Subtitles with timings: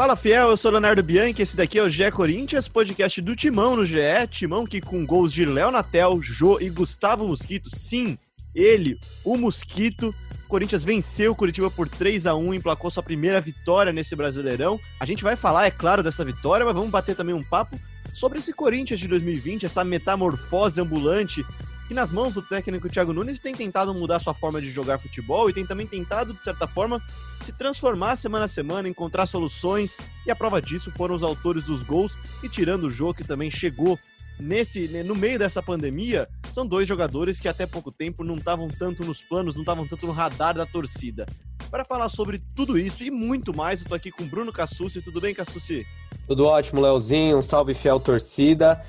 [0.00, 3.76] Fala Fiel, eu sou Leonardo Bianchi, esse daqui é o GE Corinthians, podcast do Timão
[3.76, 3.98] no GE,
[4.30, 8.16] Timão que com gols de Léo Natel, Jô e Gustavo Mosquito, sim,
[8.54, 10.14] ele, o Mosquito,
[10.48, 14.80] Corinthians venceu o Curitiba por 3 a 1 emplacou sua primeira vitória nesse Brasileirão.
[14.98, 17.78] A gente vai falar, é claro, dessa vitória, mas vamos bater também um papo
[18.14, 21.44] sobre esse Corinthians de 2020, essa metamorfose ambulante
[21.90, 25.50] que nas mãos do técnico Thiago Nunes tem tentado mudar sua forma de jogar futebol
[25.50, 27.02] e tem também tentado, de certa forma,
[27.40, 31.82] se transformar semana a semana, encontrar soluções, e a prova disso foram os autores dos
[31.82, 33.98] gols, e tirando o jogo que também chegou
[34.38, 38.68] nesse né, no meio dessa pandemia, são dois jogadores que até pouco tempo não estavam
[38.68, 41.26] tanto nos planos, não estavam tanto no radar da torcida.
[41.72, 45.02] Para falar sobre tudo isso e muito mais, eu tô aqui com Bruno Cassucci.
[45.02, 45.84] Tudo bem, Cassucci?
[46.28, 47.38] Tudo ótimo, Leozinho.
[47.38, 48.80] Um salve fiel torcida.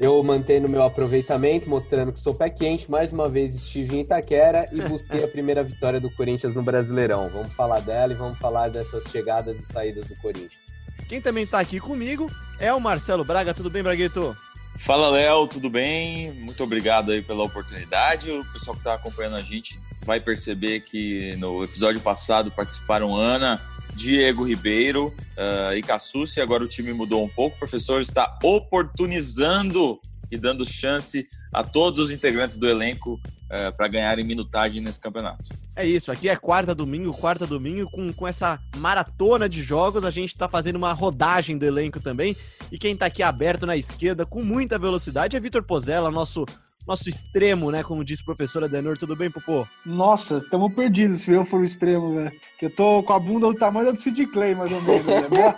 [0.00, 2.88] Eu mantenho meu aproveitamento, mostrando que sou pé quente.
[2.88, 7.28] Mais uma vez estive em Itaquera e busquei a primeira vitória do Corinthians no Brasileirão.
[7.28, 10.72] Vamos falar dela e vamos falar dessas chegadas e saídas do Corinthians.
[11.08, 13.52] Quem também está aqui comigo é o Marcelo Braga.
[13.52, 14.36] Tudo bem, Bragueto?
[14.76, 16.30] Fala, Léo, tudo bem?
[16.32, 18.30] Muito obrigado aí pela oportunidade.
[18.30, 23.60] O pessoal que está acompanhando a gente vai perceber que no episódio passado participaram Ana,
[23.94, 26.40] Diego Ribeiro uh, e Cassucci.
[26.40, 27.56] Agora o time mudou um pouco.
[27.56, 29.98] O professor está oportunizando
[30.30, 35.48] e dando chance a todos os integrantes do elenco uh, para ganharem minutagem nesse campeonato.
[35.74, 40.10] É isso, aqui é quarta domingo, quarta domingo, com, com essa maratona de jogos, a
[40.10, 42.36] gente está fazendo uma rodagem do elenco também.
[42.70, 46.44] E quem está aqui aberto na esquerda com muita velocidade é Vitor Pozella, nosso
[46.88, 47.82] nosso extremo, né?
[47.82, 48.96] Como disse a professora Denor.
[48.96, 49.66] Tudo bem, Popô?
[49.84, 52.32] Nossa, estamos perdidos se eu for o extremo, velho.
[52.58, 55.06] Que eu tô com a bunda do tamanho do Sid Clay, mais ou menos.
[55.06, 55.54] Né?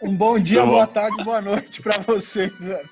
[0.00, 2.88] um bom dia, tá boa tarde, boa noite para vocês, velho.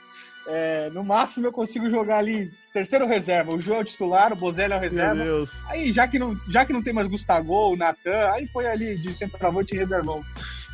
[0.47, 3.55] É, no máximo eu consigo jogar ali terceiro reserva.
[3.55, 5.15] O João é o titular, o Bozelli é o reserva.
[5.15, 5.63] Meu Deus.
[5.69, 8.97] Aí, já que, não, já que não tem mais Gustavo, o Natan, aí põe ali
[8.97, 10.23] de centroavante e reservão.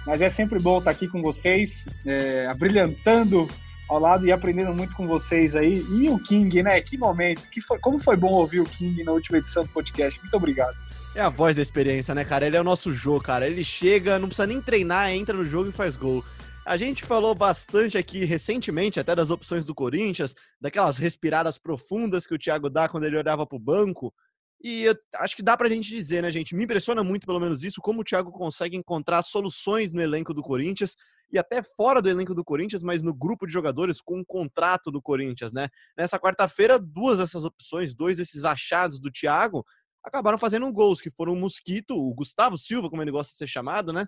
[0.07, 3.49] Mas é sempre bom estar aqui com vocês, é, abrilhantando
[3.91, 5.85] ao lado e aprendendo muito com vocês aí.
[5.91, 6.81] E o King, né?
[6.81, 7.49] Que momento.
[7.51, 10.19] Que foi, como foi bom ouvir o King na última edição do podcast.
[10.21, 10.77] Muito obrigado.
[11.15, 12.47] É a voz da experiência, né, cara?
[12.47, 13.49] Ele é o nosso jogo, cara.
[13.49, 16.25] Ele chega, não precisa nem treinar, entra no jogo e faz gol.
[16.65, 22.35] A gente falou bastante aqui recentemente, até das opções do Corinthians, daquelas respiradas profundas que
[22.35, 24.15] o Thiago dá quando ele olhava pro banco.
[24.63, 24.87] E
[25.17, 26.55] acho que dá pra gente dizer, né, gente?
[26.55, 30.43] Me impressiona muito, pelo menos isso, como o Thiago consegue encontrar soluções no elenco do
[30.43, 30.95] Corinthians
[31.33, 34.25] e até fora do elenco do Corinthians, mas no grupo de jogadores com o um
[34.25, 35.69] contrato do Corinthians, né?
[35.97, 39.65] Nessa quarta-feira, duas dessas opções, dois desses achados do Thiago,
[40.05, 43.47] acabaram fazendo gols, que foram o Mosquito, o Gustavo Silva, como ele gosta de ser
[43.47, 44.07] chamado, né?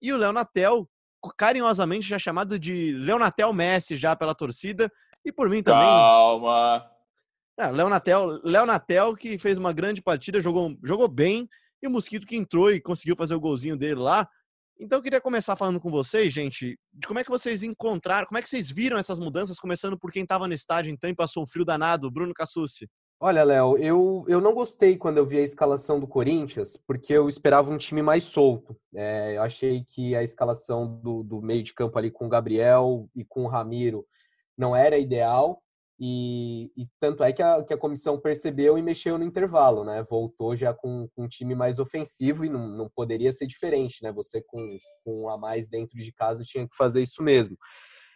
[0.00, 0.88] E o Léo Natel,
[1.36, 4.90] carinhosamente já chamado de Leonatel Messi já pela torcida,
[5.24, 5.82] e por mim também.
[5.82, 6.90] Calma!
[7.58, 11.48] É, Leonatel, Leonatel que fez uma grande partida, jogou, jogou bem,
[11.82, 14.28] e o Mosquito que entrou e conseguiu fazer o golzinho dele lá.
[14.82, 18.38] Então eu queria começar falando com vocês, gente, de como é que vocês encontraram, como
[18.38, 21.42] é que vocês viram essas mudanças, começando por quem estava no estádio então e passou
[21.42, 22.88] um frio danado, Bruno Cassucci.
[23.22, 27.28] Olha, Léo, eu, eu não gostei quando eu vi a escalação do Corinthians, porque eu
[27.28, 28.74] esperava um time mais solto.
[28.94, 33.06] É, eu achei que a escalação do, do meio de campo ali com o Gabriel
[33.14, 34.06] e com o Ramiro
[34.56, 35.62] não era ideal.
[36.02, 40.02] E, e, tanto é que a, que a comissão percebeu e mexeu no intervalo, né?
[40.08, 44.10] Voltou já com, com um time mais ofensivo e não, não poderia ser diferente, né?
[44.12, 47.54] Você com, com a mais dentro de casa tinha que fazer isso mesmo.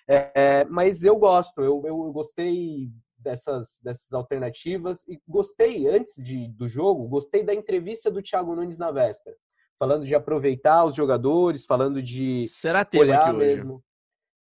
[0.08, 6.48] É, é, mas eu gosto, eu, eu gostei dessas, dessas alternativas e gostei, antes de,
[6.48, 9.36] do jogo, gostei da entrevista do Thiago Nunes na véspera.
[9.78, 13.74] Falando de aproveitar os jogadores, falando de Será olhar mesmo.
[13.74, 13.84] Hoje?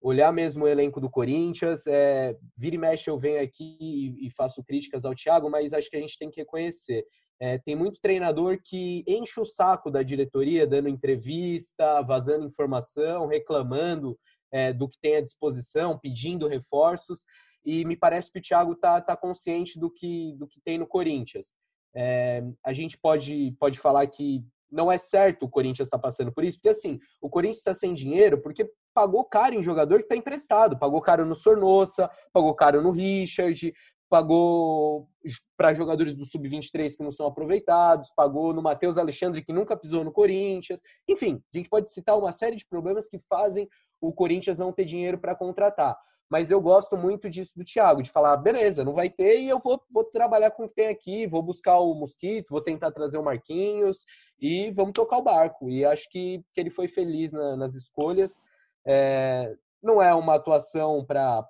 [0.04, 1.86] Olhar mesmo o elenco do Corinthians.
[1.86, 5.96] É, vira e mexe eu venho aqui e, faço críticas ao Thiago, mas acho que
[5.96, 7.04] a gente tem que reconhecer.
[7.40, 14.16] É, tem muito treinador que enche o saco da diretoria, dando entrevista, vazando informação, reclamando
[14.52, 17.24] é, do que tem à disposição, pedindo reforços.
[17.64, 20.86] E me parece que o Thiago está tá consciente do que, do que tem no
[20.86, 21.54] Corinthians.
[21.96, 26.32] É, a gente pode, pode falar que não é certo o Corinthians estar tá passando
[26.32, 30.04] por isso, porque assim, o Corinthians está sem dinheiro porque pagou caro em jogador que
[30.04, 33.74] está emprestado, pagou caro no Sornossa, pagou caro no Richard,
[34.08, 35.08] pagou
[35.56, 40.04] para jogadores do sub-23 que não são aproveitados, pagou no Matheus Alexandre que nunca pisou
[40.04, 40.80] no Corinthians.
[41.08, 43.68] Enfim, a gente pode citar uma série de problemas que fazem
[44.00, 45.96] o Corinthians não ter dinheiro para contratar
[46.34, 49.60] mas eu gosto muito disso do Thiago, de falar, beleza, não vai ter e eu
[49.60, 53.18] vou, vou trabalhar com o que tem aqui, vou buscar o Mosquito, vou tentar trazer
[53.18, 54.04] o Marquinhos
[54.40, 55.70] e vamos tocar o barco.
[55.70, 58.42] E acho que, que ele foi feliz na, nas escolhas.
[58.86, 61.46] É, não é uma atuação para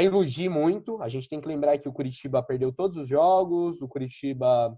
[0.00, 1.00] iludir muito.
[1.02, 4.76] A gente tem que lembrar que o Curitiba perdeu todos os jogos, o Curitiba.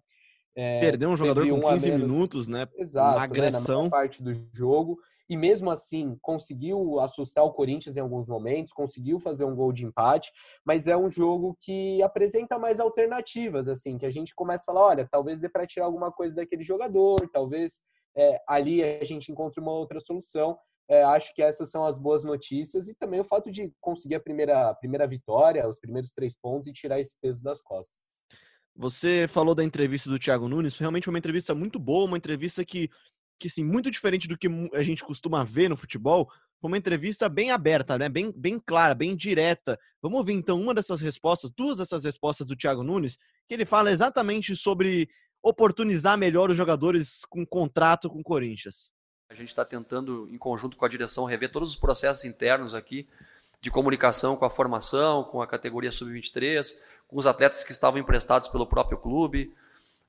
[0.55, 2.69] É, Perdeu um jogador com 15 minutos, né?
[2.77, 3.85] Exato, uma agressão.
[3.85, 4.99] Né, parte do jogo.
[5.31, 9.87] e mesmo assim conseguiu assustar o Corinthians em alguns momentos, conseguiu fazer um gol de
[9.87, 10.31] empate,
[10.63, 14.87] mas é um jogo que apresenta mais alternativas, assim, que a gente começa a falar,
[14.89, 17.81] olha, talvez dê para tirar alguma coisa daquele jogador, talvez
[18.15, 20.59] é, ali a gente encontre uma outra solução.
[20.93, 24.21] É, acho que essas são as boas notícias e também o fato de conseguir a
[24.21, 28.09] primeira, a primeira vitória, os primeiros três pontos e tirar esse peso das costas.
[28.77, 32.63] Você falou da entrevista do Thiago Nunes, realmente foi uma entrevista muito boa, uma entrevista
[32.63, 32.91] que,
[33.41, 36.29] que assim, muito diferente do que a gente costuma ver no futebol,
[36.63, 38.11] uma entrevista bem aberta, né?
[38.11, 39.79] bem, bem clara, bem direta.
[40.03, 43.17] Vamos ouvir então uma dessas respostas, duas dessas respostas do Thiago Nunes,
[43.49, 45.09] que ele fala exatamente sobre
[45.43, 48.93] oportunizar melhor os jogadores com contrato com o Corinthians.
[49.33, 53.09] A gente está tentando, em conjunto com a direção, rever todos os processos internos aqui
[53.63, 58.49] de comunicação com a formação, com a categoria sub-23, com os atletas que estavam emprestados
[58.49, 59.55] pelo próprio clube.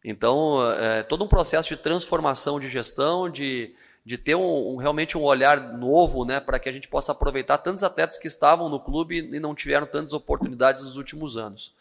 [0.03, 3.73] Então, é todo um processo de transformação de gestão, de,
[4.05, 7.59] de ter um, um realmente um olhar novo, né, para que a gente possa aproveitar
[7.59, 11.73] tantos atletas que estavam no clube e não tiveram tantas oportunidades nos últimos anos.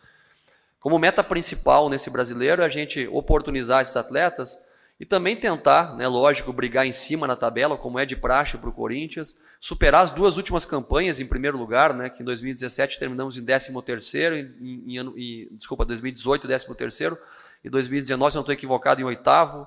[0.79, 4.62] Como meta principal nesse brasileiro é a gente oportunizar esses atletas
[5.02, 8.69] e também tentar, né, lógico, brigar em cima na tabela, como é de praxe para
[8.69, 13.37] o Corinthians, superar as duas últimas campanhas em primeiro lugar, né, que em 2017 terminamos
[13.37, 17.19] em 13º, em, em, em, desculpa, 2018 13º,
[17.64, 19.66] e 2019, se não estou equivocado, em oitavo.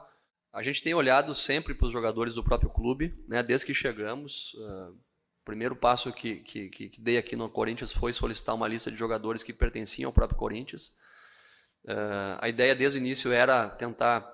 [0.53, 4.53] A gente tem olhado sempre para os jogadores do próprio clube, né, desde que chegamos.
[4.53, 8.89] Uh, o primeiro passo que, que, que, dei aqui no Corinthians foi solicitar uma lista
[8.89, 10.95] de jogadores que pertenciam ao próprio Corinthians.
[11.83, 14.33] Uh, a ideia desde o início era tentar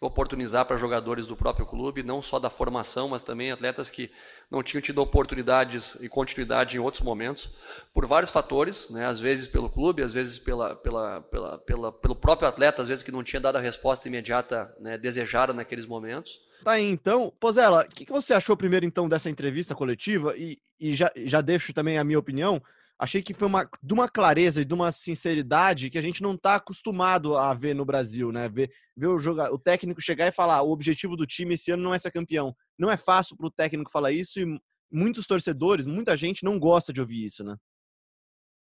[0.00, 4.10] oportunizar para jogadores do próprio clube, não só da formação, mas também atletas que
[4.50, 7.50] não tinham tido oportunidades e continuidade em outros momentos,
[7.92, 9.06] por vários fatores, né?
[9.06, 13.02] às vezes pelo clube, às vezes pela, pela, pela, pela, pelo próprio atleta, às vezes
[13.02, 16.40] que não tinha dado a resposta imediata né, desejada naqueles momentos.
[16.64, 17.32] Tá aí, então.
[17.38, 20.36] Pozela, o que, que você achou primeiro, então, dessa entrevista coletiva?
[20.36, 22.60] E, e já, já deixo também a minha opinião
[22.98, 26.34] achei que foi uma, de uma clareza e de uma sinceridade que a gente não
[26.34, 28.48] está acostumado a ver no Brasil, né?
[28.48, 31.84] Ver, ver o, joga, o técnico chegar e falar o objetivo do time esse ano
[31.84, 32.54] não é ser campeão.
[32.78, 34.60] Não é fácil para o técnico falar isso e
[34.90, 37.56] muitos torcedores, muita gente não gosta de ouvir isso, né?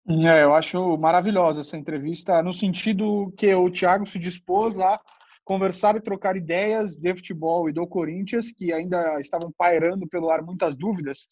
[0.10, 5.00] É, eu acho maravilhosa essa entrevista, no sentido que o Thiago se dispôs a
[5.48, 10.42] conversar e trocar ideias de futebol e do Corinthians, que ainda estavam pairando pelo ar
[10.42, 11.30] muitas dúvidas,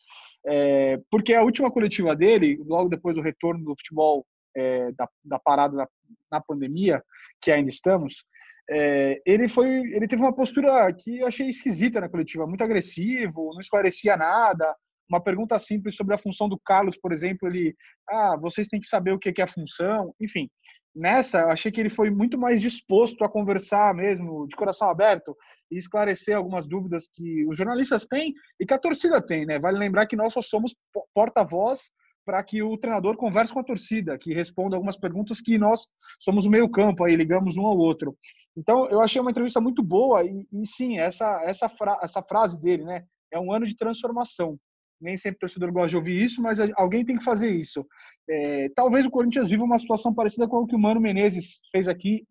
[0.47, 4.25] é, porque a última coletiva dele, logo depois do retorno do futebol
[4.56, 5.85] é, da, da, parada
[6.31, 7.03] na, pandemia,
[7.41, 8.23] que ainda estamos,
[8.69, 13.51] é, ele foi, ele teve uma postura que eu achei esquisita na coletiva, muito agressivo,
[13.51, 14.73] não esclarecia nada.
[15.09, 17.75] Uma pergunta simples sobre a função do Carlos, por exemplo, ele,
[18.09, 20.50] ah, vocês têm que saber o que é a função, enfim.
[20.95, 25.36] Nessa, eu achei que ele foi muito mais disposto a conversar mesmo, de coração aberto,
[25.69, 29.59] e esclarecer algumas dúvidas que os jornalistas têm e que a torcida tem, né?
[29.59, 30.74] Vale lembrar que nós só somos
[31.13, 31.92] porta-voz
[32.25, 35.85] para que o treinador converse com a torcida, que responda algumas perguntas que nós
[36.19, 38.18] somos o meio campo aí, ligamos um ao outro.
[38.57, 42.59] Então, eu achei uma entrevista muito boa e, e sim, essa, essa, fra essa frase
[42.59, 43.04] dele, né?
[43.31, 44.57] É um ano de transformação
[45.06, 47.85] nem sempre o torcedor gosta de ouvir isso, mas alguém tem que fazer isso.
[48.28, 51.88] É, talvez o Corinthians viva uma situação parecida com o que o Mano Menezes fez
[51.88, 52.26] aqui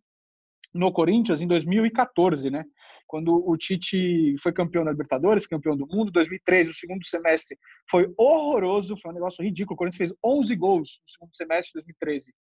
[0.75, 2.64] no Corinthians em 2014, né?
[3.07, 7.57] Quando o Tite foi campeão da Libertadores, campeão do mundo, 2013, o segundo semestre
[7.88, 9.75] foi horroroso, foi um negócio ridículo.
[9.75, 12.35] O Corinthians fez 11 gols no segundo semestre de 2013.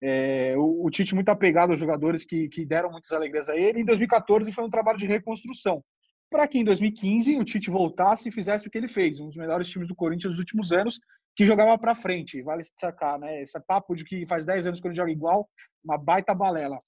[0.00, 3.80] É, o, o, Tite muito apegado aos jogadores que, que deram muitas alegrias a ele.
[3.80, 5.84] Em 2014 foi um trabalho de reconstrução
[6.30, 9.36] para que em 2015 o Tite voltasse e fizesse o que ele fez, um dos
[9.36, 11.00] melhores times do Corinthians dos últimos anos,
[11.34, 13.42] que jogava para frente, vale sacar, né?
[13.42, 15.48] Esse papo de que faz 10 anos que ele joga igual,
[15.84, 16.80] uma baita balela.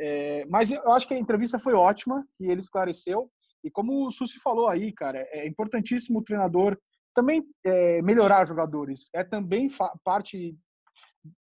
[0.00, 3.30] É, mas eu acho que a entrevista foi ótima, que ele esclareceu,
[3.62, 6.78] e como o Susi falou aí, cara, é importantíssimo o treinador
[7.14, 9.68] também é, melhorar jogadores, é também
[10.04, 10.56] parte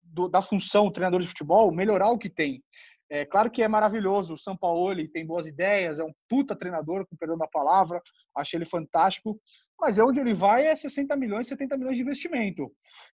[0.02, 2.62] do, da função do treinador de futebol melhorar o que tem.
[3.10, 7.06] É claro que é maravilhoso, o São Paulo tem boas ideias, é um puta treinador,
[7.06, 8.00] com perdão da palavra,
[8.36, 9.38] acho ele fantástico,
[9.78, 12.72] mas é onde ele vai é 60 milhões, 70 milhões de investimento.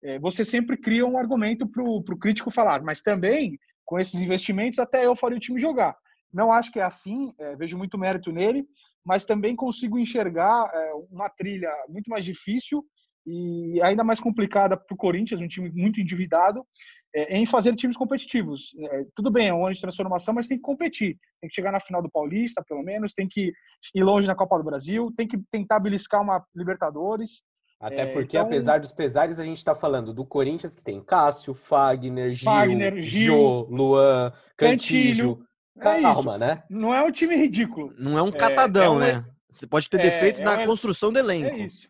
[0.03, 4.79] É, você sempre cria um argumento para o crítico falar, mas também com esses investimentos
[4.79, 5.95] até eu faria o time jogar.
[6.33, 8.67] Não acho que é assim, é, vejo muito mérito nele,
[9.05, 12.85] mas também consigo enxergar é, uma trilha muito mais difícil
[13.27, 16.67] e ainda mais complicada para o Corinthians, um time muito endividado,
[17.15, 18.75] é, em fazer times competitivos.
[18.91, 21.17] É, tudo bem, é um ano de transformação, mas tem que competir.
[21.41, 23.53] Tem que chegar na final do Paulista, pelo menos, tem que
[23.95, 27.45] ir longe na Copa do Brasil, tem que tentar beliscar uma Libertadores.
[27.81, 28.47] Até é, porque, então...
[28.47, 33.01] apesar dos pesares, a gente está falando do Corinthians, que tem Cássio, Fagner, Gil, Fagner,
[33.01, 35.37] Gil Jô, Luan, Cantilho.
[35.37, 35.49] Cantilho.
[35.81, 36.63] Calma, é né?
[36.71, 37.93] Não é um time ridículo.
[37.99, 39.25] Não é um catadão, é, é um, né?
[39.51, 41.49] Você pode ter é, defeitos é na um, construção do elenco.
[41.49, 41.89] É isso.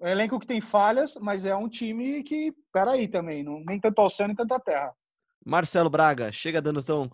[0.00, 3.78] É um elenco que tem falhas, mas é um time que, peraí também, não, nem
[3.78, 4.94] tanto ao céu, nem tanta terra.
[5.44, 7.10] Marcelo Braga, chega dando tom.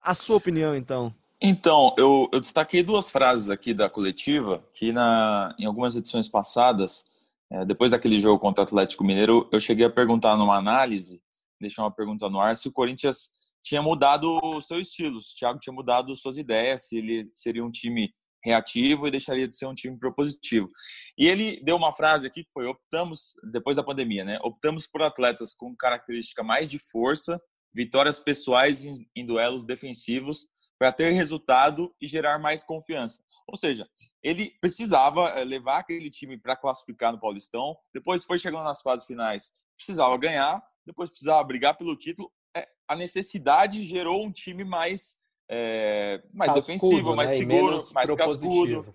[0.00, 1.12] A sua opinião, então.
[1.40, 7.04] Então, eu, eu destaquei duas frases aqui da coletiva, que na, em algumas edições passadas,
[7.50, 11.20] é, depois daquele jogo contra o Atlético Mineiro, eu cheguei a perguntar numa análise,
[11.60, 13.30] deixar uma pergunta no ar, se o Corinthians
[13.62, 17.64] tinha mudado o seu estilo, se o Thiago tinha mudado suas ideias, se ele seria
[17.64, 18.12] um time
[18.44, 20.70] reativo e deixaria de ser um time propositivo.
[21.16, 24.38] E ele deu uma frase aqui que foi: optamos, depois da pandemia, né?
[24.42, 27.40] Optamos por atletas com característica mais de força,
[27.74, 30.46] vitórias pessoais em, em duelos defensivos,
[30.78, 33.20] para ter resultado e gerar mais confiança.
[33.46, 33.88] Ou seja,
[34.22, 39.06] ele precisava eh, levar aquele time para classificar no Paulistão, depois foi chegando nas fases
[39.06, 42.32] finais, precisava ganhar, depois precisava brigar pelo título.
[42.56, 45.17] É, a necessidade gerou um time mais
[45.50, 47.36] é, mais cascudo, defensivo, mais né?
[47.36, 48.94] seguro, mais cascudo.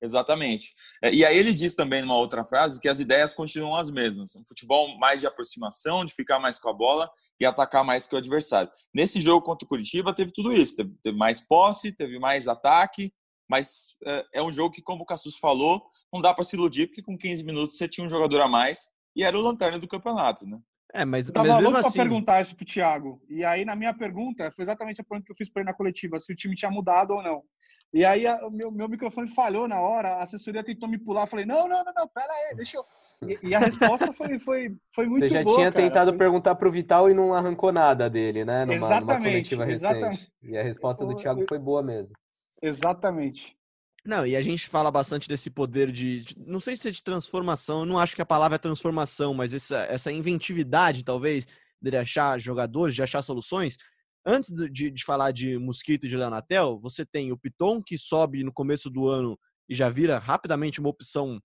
[0.00, 0.74] Exatamente.
[1.02, 4.36] É, e aí ele diz também numa outra frase que as ideias continuam as mesmas.
[4.36, 8.14] Um futebol mais de aproximação, de ficar mais com a bola e atacar mais que
[8.14, 8.70] o adversário.
[8.94, 10.76] Nesse jogo contra o Curitiba teve tudo isso.
[10.76, 13.12] Teve, teve mais posse, teve mais ataque,
[13.48, 16.86] mas é, é, um jogo que, como o Cassus falou, não dá para se iludir,
[16.86, 19.88] porque com 15 minutos você tinha um jogador a mais e era o lanterna do
[19.88, 20.58] campeonato, né?
[20.92, 21.92] É, mas eu tava louco assim...
[21.92, 23.20] para perguntar isso pro Thiago.
[23.28, 25.76] E aí, na minha pergunta, foi exatamente a pergunta que eu fiz para ele na
[25.76, 27.42] coletiva, se o time tinha mudado ou não.
[27.92, 31.26] E aí, o meu, meu microfone falhou na hora, a assessoria tentou me pular.
[31.26, 32.84] Falei, não, não, não, não, pera aí, deixa eu.
[33.20, 35.28] E, e a resposta foi, foi, foi muito boa.
[35.28, 35.84] Você já boa, tinha cara.
[35.84, 36.18] tentado foi...
[36.18, 38.64] perguntar pro Vital e não arrancou nada dele, né?
[38.64, 39.96] Numa, exatamente, numa coletiva recente.
[39.96, 40.32] Exatamente.
[40.40, 42.16] E a resposta do Thiago foi boa mesmo.
[42.62, 43.57] Exatamente.
[44.08, 47.02] Não, e a gente fala bastante desse poder de, de, não sei se é de
[47.02, 51.46] transformação, eu não acho que a palavra é transformação, mas essa, essa inventividade, talvez,
[51.78, 53.76] de achar jogadores, de achar soluções.
[54.24, 58.42] Antes de, de falar de Mosquito e de Leonatel, você tem o Piton, que sobe
[58.42, 59.38] no começo do ano
[59.68, 61.38] e já vira rapidamente uma opção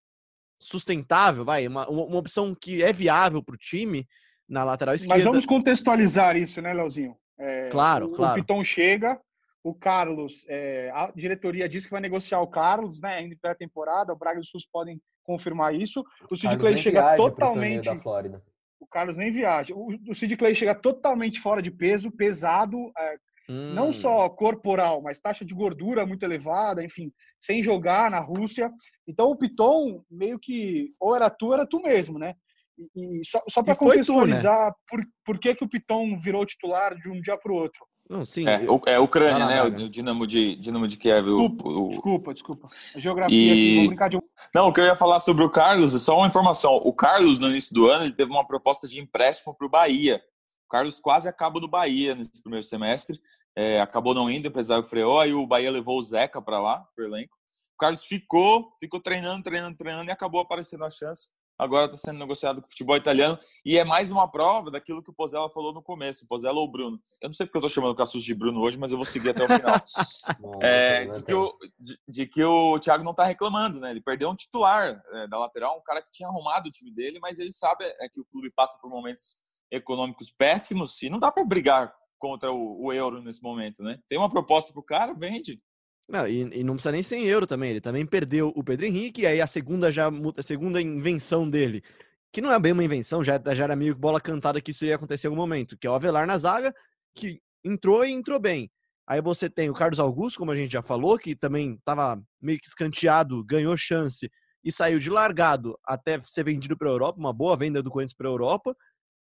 [0.58, 4.08] sustentável, vai, uma, uma opção que é viável para o time
[4.48, 5.16] na lateral esquerda.
[5.16, 7.14] Mas vamos contextualizar isso, né, Leozinho?
[7.38, 8.40] É, claro, o, claro.
[8.40, 9.20] O Piton chega,
[9.64, 14.16] o Carlos, é, a diretoria diz que vai negociar o Carlos, né, ainda pré-temporada, o
[14.16, 16.04] Braga e o SUS podem confirmar isso.
[16.30, 17.86] O Sid Clay chega totalmente...
[17.86, 18.44] Da Flórida.
[18.78, 19.74] O Carlos nem viaja.
[19.74, 23.16] O, o Sid Clay chega totalmente fora de peso, pesado, é,
[23.50, 23.74] hum.
[23.74, 28.70] não só corporal, mas taxa de gordura muito elevada, enfim, sem jogar na Rússia.
[29.08, 32.36] Então o Piton meio que ou era tu, era tu mesmo, né?
[32.78, 34.82] E, e só, só para contextualizar, tu, né?
[34.90, 37.86] por, por que, que o Piton virou titular de um dia para o outro?
[38.14, 38.48] Não, sim.
[38.48, 38.80] É, eu...
[38.86, 39.64] é Ucrânia, né?
[39.64, 41.26] O Dinamo de, Dinamo de Kiev.
[41.26, 41.90] Desculpa, o, o...
[41.90, 42.68] desculpa, desculpa.
[42.96, 43.52] A geografia e...
[43.52, 44.22] aqui, vou brincar de...
[44.54, 46.76] Não, o que eu ia falar sobre o Carlos, é só uma informação.
[46.76, 50.22] O Carlos, no início do ano, ele teve uma proposta de empréstimo para o Bahia.
[50.68, 53.20] O Carlos quase acaba no Bahia nesse primeiro semestre.
[53.56, 56.86] É, acabou não indo, o empresário freou, aí o Bahia levou o Zeca para lá,
[56.96, 57.36] pro elenco.
[57.74, 62.20] O Carlos ficou, ficou treinando, treinando, treinando e acabou aparecendo a chance agora está sendo
[62.20, 63.38] negociado com o futebol italiano.
[63.66, 66.66] E é mais uma prova daquilo que o Pozella falou no começo, o Pozella ou
[66.66, 67.00] o Bruno.
[67.22, 69.06] Eu não sei porque eu estou chamando o Cassus de Bruno hoje, mas eu vou
[69.06, 69.82] seguir até o final.
[70.62, 73.92] é, de, que o, de, de, que o Thiago não está reclamando, né?
[73.92, 77.20] Ele perdeu um titular é, da lateral, um cara que tinha arrumado o time dele,
[77.22, 79.38] mas ele sabe é, que o clube passa por momentos
[79.72, 84.00] econômicos péssimos e não dá para brigar contra o, o euro nesse momento, né?
[84.08, 85.62] Tem uma proposta para o cara, vende.
[86.08, 87.72] Não, e, e, não precisa nem sem euro também.
[87.72, 91.84] Ele também perdeu o Pedro Henrique, e aí a segunda já a segunda invenção dele,
[92.32, 94.96] que não é bem uma invenção, já, já era meio bola cantada que isso ia
[94.96, 96.74] acontecer em algum momento, que é o Avelar na zaga,
[97.16, 98.70] que entrou e entrou bem.
[99.08, 102.60] Aí você tem o Carlos Augusto, como a gente já falou, que também estava meio
[102.60, 104.30] que escanteado, ganhou chance
[104.64, 108.16] e saiu de largado até ser vendido para a Europa, uma boa venda do Corinthians
[108.16, 108.76] para a Europa.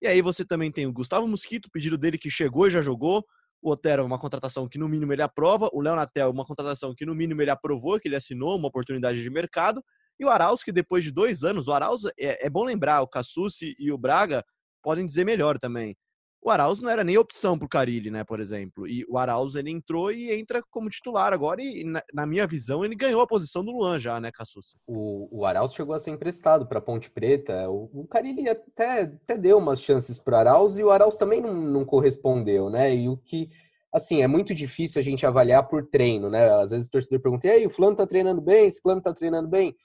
[0.02, 3.24] E aí você também tem o Gustavo Mosquito, pedido dele que chegou e já jogou.
[3.62, 5.70] O Otero, uma contratação que no mínimo ele aprova.
[5.74, 9.30] O Leonatel, uma contratação que no mínimo ele aprovou, que ele assinou, uma oportunidade de
[9.30, 9.84] mercado.
[10.20, 13.08] E o Arauz, que depois de dois anos, o Arauz, é, é bom lembrar, o
[13.08, 14.44] Cassucci e o Braga
[14.82, 15.96] podem dizer melhor também
[16.42, 18.88] o Arauz não era nem opção para o Carilli, né, por exemplo.
[18.88, 22.86] E o Arauz ele entrou e entra como titular agora e na, na minha visão
[22.86, 24.78] ele ganhou a posição do Luan já, né, Cassucci?
[24.88, 27.70] O, o Arauz chegou a ser emprestado para Ponte Preta.
[27.70, 31.42] O, o Carilli até, até deu umas chances para o Arauz e o Arauz também
[31.42, 32.96] não, não correspondeu, né?
[32.96, 33.50] E o que
[33.94, 36.50] assim, é muito difícil a gente avaliar por treino, né?
[36.62, 38.68] Às vezes o torcedor pergunta: "E aí, o fulano tá treinando bem?
[38.68, 39.76] Esse fulano tá treinando bem?"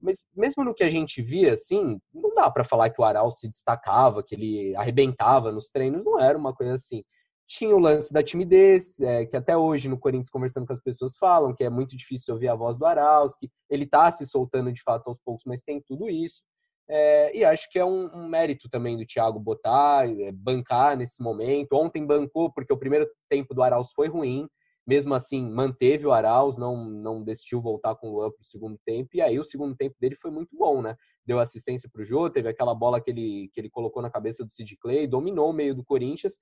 [0.00, 3.30] Mas mesmo no que a gente via, assim, não dá para falar que o Aral
[3.30, 7.04] se destacava, que ele arrebentava nos treinos, não era uma coisa assim.
[7.46, 11.16] Tinha o lance da timidez, é, que até hoje no Corinthians, conversando com as pessoas,
[11.16, 14.72] falam que é muito difícil ouvir a voz do Arauz, que ele tá se soltando
[14.72, 16.44] de fato aos poucos, mas tem tudo isso.
[16.88, 21.22] É, e acho que é um, um, mérito também do Thiago botar, é, bancar nesse
[21.22, 21.74] momento.
[21.74, 24.48] Ontem bancou, porque o primeiro tempo do Arauz foi ruim,
[24.86, 28.78] mesmo assim manteve o Arauz, não, não decidiu voltar com o Luan para o segundo
[28.84, 30.96] tempo, e aí o segundo tempo dele foi muito bom, né?
[31.24, 34.44] Deu assistência para o Jô, teve aquela bola que ele, que ele colocou na cabeça
[34.44, 36.38] do Sid Clay, dominou o meio do Corinthians,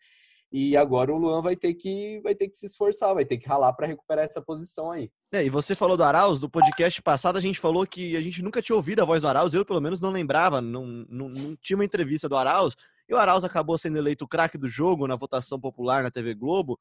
[0.50, 3.46] e agora o Luan vai ter que, vai ter que se esforçar, vai ter que
[3.46, 5.10] ralar para recuperar essa posição aí.
[5.30, 8.42] É, e você falou do Arauz, do podcast passado a gente falou que a gente
[8.42, 11.56] nunca tinha ouvido a voz do Arauz, eu pelo menos não lembrava, não, não, não
[11.56, 12.74] tinha uma entrevista do Arauz,
[13.06, 16.34] e o Arauz acabou sendo eleito o craque do jogo na votação popular na TV
[16.34, 16.78] Globo,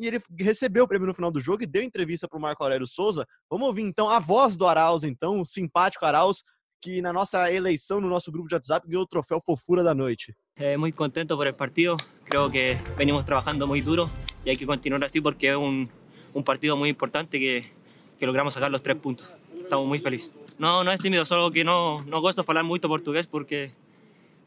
[0.00, 2.64] e ele recebeu o prêmio no final do jogo e deu entrevista para o Marco
[2.64, 3.28] Aurélio Souza.
[3.50, 6.42] Vamos ouvir então a voz do Arauz, então, o simpático Arauz,
[6.80, 10.34] que na nossa eleição, no nosso grupo de WhatsApp, ganhou o troféu Fofura da Noite.
[10.56, 14.08] Eh, muy contento por el partido, creo que venimos trabajando muy duro
[14.42, 15.90] y hay que continuar así porque es un,
[16.32, 17.70] un partido muy importante que,
[18.18, 19.30] que, logramos sacar los tres puntos.
[19.60, 20.32] Estamos muy felices.
[20.58, 23.74] No, no es tímido, solo que no, no gosto falar muito português porque,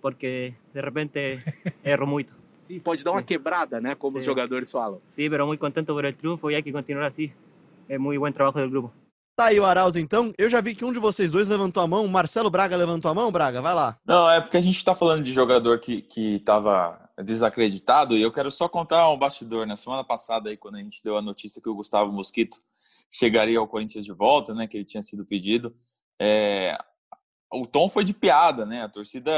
[0.01, 1.43] porque de repente
[1.83, 2.42] erro muito.
[2.63, 3.93] Sim, pode dar uma quebrada, né?
[3.93, 4.19] Como Sim.
[4.19, 5.01] os jogadores falam.
[5.11, 7.31] Sim, mas muito contente por el triunfo e hay que continuar assim.
[7.89, 8.93] É muito bom trabalho do grupo.
[9.35, 10.31] Tá aí o Arauz, então.
[10.37, 12.07] Eu já vi que um de vocês dois levantou a mão.
[12.07, 13.61] Marcelo Braga levantou a mão, Braga?
[13.61, 13.97] Vai lá.
[14.05, 18.31] Não, é porque a gente tá falando de jogador que, que tava desacreditado e eu
[18.31, 19.65] quero só contar um bastidor.
[19.65, 22.59] Na semana passada, aí, quando a gente deu a notícia que o Gustavo Mosquito
[23.09, 24.67] chegaria ao Corinthians de volta, né?
[24.67, 25.75] Que ele tinha sido pedido.
[26.19, 26.77] É,
[27.53, 28.81] o tom foi de piada, né?
[28.81, 29.31] A torcida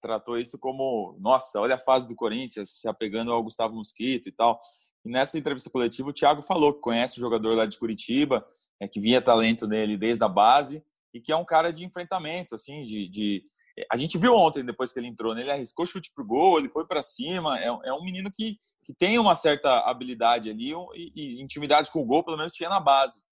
[0.00, 4.32] tratou isso como, nossa, olha a fase do Corinthians se apegando ao Gustavo Mosquito e
[4.32, 4.58] tal.
[5.04, 8.46] E nessa entrevista coletiva, o Thiago falou que conhece o jogador lá de Curitiba,
[8.80, 12.54] é, que vinha talento nele desde a base e que é um cara de enfrentamento,
[12.54, 13.42] assim, de, de...
[13.90, 15.40] a gente viu ontem depois que ele entrou, né?
[15.40, 18.94] ele arriscou chute pro gol, ele foi para cima, é, é, um menino que, que
[18.94, 22.80] tem uma certa habilidade ali e, e intimidade com o gol, pelo menos tinha na
[22.80, 23.22] base.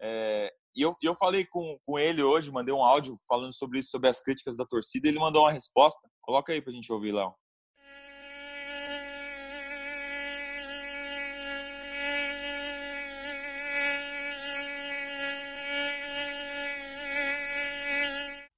[0.00, 3.90] É, e eu, eu falei com, com ele hoje, mandei um áudio falando sobre isso,
[3.90, 6.00] sobre as críticas da torcida, e ele mandou uma resposta.
[6.22, 7.34] Coloca aí pra gente ouvir, Léo.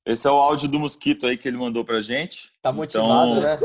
[0.06, 2.52] Esse é o áudio do Mosquito aí que ele mandou pra gente.
[2.62, 3.50] Tá motivado, então...
[3.50, 3.58] né?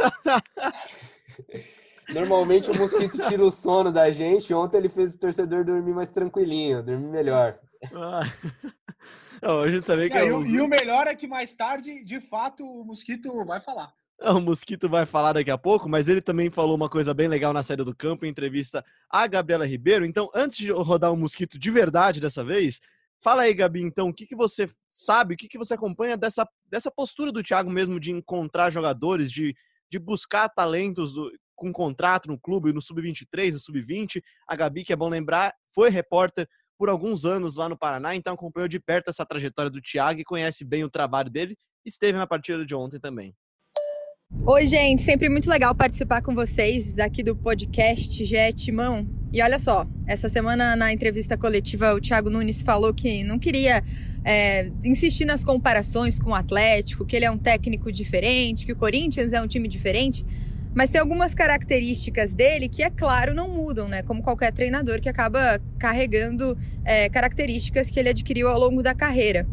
[2.14, 4.54] Normalmente o Mosquito tira o sono da gente.
[4.54, 7.60] Ontem ele fez o torcedor dormir mais tranquilinho, dormir melhor.
[7.94, 8.22] Ah.
[9.42, 10.46] Não, a gente sabia que é, é o...
[10.46, 13.94] E o melhor é que mais tarde, de fato, o Mosquito vai falar.
[14.22, 17.54] O Mosquito vai falar daqui a pouco, mas ele também falou uma coisa bem legal
[17.54, 20.06] na saída do campo, em entrevista a Gabriela Ribeiro.
[20.06, 22.82] Então, antes de rodar o um Mosquito de verdade dessa vez,
[23.22, 26.46] fala aí, Gabi, então, o que, que você sabe, o que, que você acompanha dessa,
[26.66, 29.56] dessa postura do Thiago mesmo de encontrar jogadores, de,
[29.90, 34.22] de buscar talentos do, com contrato no clube, no Sub-23, no Sub-20.
[34.48, 36.48] A Gabi, que é bom lembrar, foi repórter
[36.80, 40.24] por alguns anos lá no Paraná, então acompanhou de perto essa trajetória do Thiago e
[40.24, 41.58] conhece bem o trabalho dele.
[41.86, 43.36] Esteve na partida de ontem também.
[44.46, 49.06] Oi, gente, sempre muito legal participar com vocês aqui do podcast GE Timão.
[49.34, 53.84] E olha só, essa semana na entrevista coletiva o Thiago Nunes falou que não queria
[54.24, 58.78] é, insistir nas comparações com o Atlético, que ele é um técnico diferente, que o
[58.78, 60.26] Corinthians é um time diferente.
[60.74, 64.04] Mas tem algumas características dele que, é claro, não mudam, né?
[64.04, 69.48] Como qualquer treinador que acaba carregando é, características que ele adquiriu ao longo da carreira.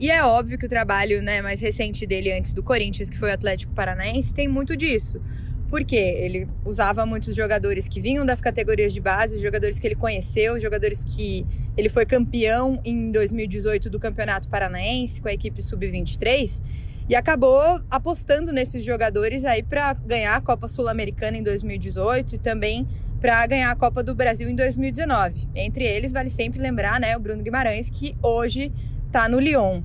[0.00, 3.30] E é óbvio que o trabalho né, mais recente dele antes do Corinthians, que foi
[3.30, 5.20] o Atlético Paranaense, tem muito disso.
[5.68, 10.58] Porque ele usava muitos jogadores que vinham das categorias de base, jogadores que ele conheceu,
[10.58, 11.46] jogadores que
[11.76, 16.60] ele foi campeão em 2018 do Campeonato Paranaense com a equipe sub-23
[17.08, 22.86] e acabou apostando nesses jogadores aí para ganhar a Copa Sul-Americana em 2018 e também
[23.20, 25.48] para ganhar a Copa do Brasil em 2019.
[25.54, 28.72] Entre eles, vale sempre lembrar né, o Bruno Guimarães, que hoje
[29.06, 29.82] está no Lyon.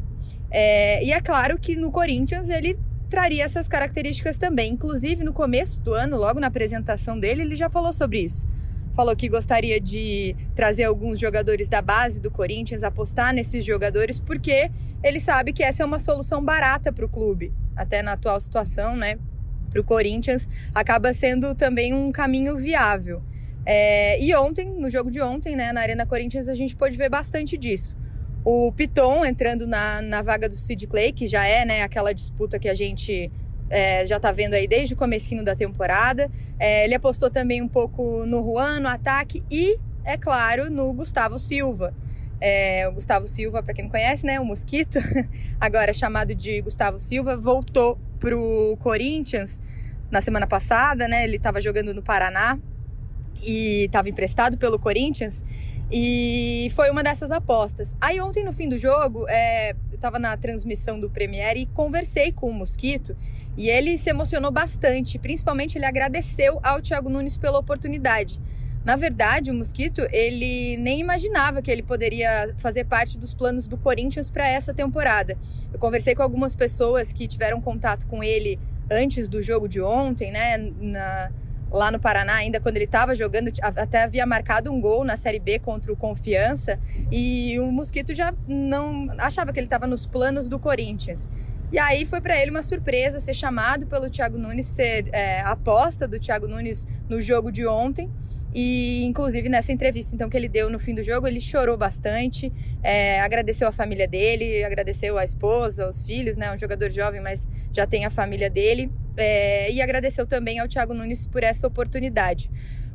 [0.51, 2.77] É, e é claro que no Corinthians ele
[3.09, 4.73] traria essas características também.
[4.73, 8.45] Inclusive, no começo do ano, logo na apresentação dele, ele já falou sobre isso
[8.99, 14.69] falou que gostaria de trazer alguns jogadores da base do Corinthians, apostar nesses jogadores, porque
[15.01, 18.97] ele sabe que essa é uma solução barata para o clube, até na atual situação,
[18.97, 19.17] né?
[19.69, 23.23] Para o Corinthians, acaba sendo também um caminho viável.
[23.65, 27.07] É, e ontem, no jogo de ontem, né, na Arena Corinthians, a gente pôde ver
[27.07, 27.97] bastante disso.
[28.43, 32.59] O Piton entrando na, na vaga do Sid Clay, que já é né, aquela disputa
[32.59, 33.31] que a gente
[33.69, 36.29] é, já tá vendo aí desde o comecinho da temporada.
[36.57, 41.37] É, ele apostou também um pouco no Juan, no ataque e, é claro, no Gustavo
[41.37, 41.93] Silva.
[42.41, 44.97] É, o Gustavo Silva, para quem não conhece, né, o Mosquito,
[45.59, 49.59] agora chamado de Gustavo Silva, voltou pro Corinthians
[50.09, 51.23] na semana passada, né?
[51.23, 52.57] Ele estava jogando no Paraná
[53.41, 55.43] e estava emprestado pelo Corinthians.
[55.91, 57.95] E foi uma dessas apostas.
[57.99, 62.31] Aí ontem no fim do jogo, é, eu estava na transmissão do Premiere e conversei
[62.31, 63.15] com o Mosquito
[63.57, 65.17] e ele se emocionou bastante.
[65.17, 68.39] Principalmente ele agradeceu ao Thiago Nunes pela oportunidade.
[68.85, 73.77] Na verdade, o Mosquito, ele nem imaginava que ele poderia fazer parte dos planos do
[73.77, 75.37] Corinthians para essa temporada.
[75.73, 78.57] Eu conversei com algumas pessoas que tiveram contato com ele
[78.89, 81.31] antes do jogo de ontem, né, na,
[81.71, 85.39] lá no Paraná, ainda quando ele estava jogando, até havia marcado um gol na Série
[85.39, 86.79] B contra o Confiança,
[87.11, 91.27] e o Mosquito já não achava que ele estava nos planos do Corinthians.
[91.71, 96.07] E aí foi para ele uma surpresa ser chamado pelo Thiago Nunes, ser é, aposta
[96.07, 98.09] do Thiago Nunes no jogo de ontem.
[98.53, 102.51] E, inclusive, nessa entrevista então, que ele deu no fim do jogo, ele chorou bastante,
[102.81, 106.51] é, agradeceu a família dele, agradeceu a esposa, os filhos, né?
[106.51, 108.91] Um jogador jovem, mas já tem a família dele.
[109.15, 112.49] É, e agradeceu também ao Thiago Nunes por essa oportunidade.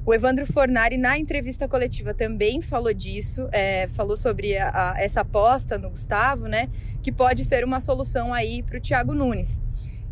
[0.06, 5.22] O Evandro Fornari, na entrevista coletiva, também falou disso, é, falou sobre a, a, essa
[5.22, 6.68] aposta no Gustavo, né?
[7.02, 9.62] Que pode ser uma solução aí para o Thiago Nunes.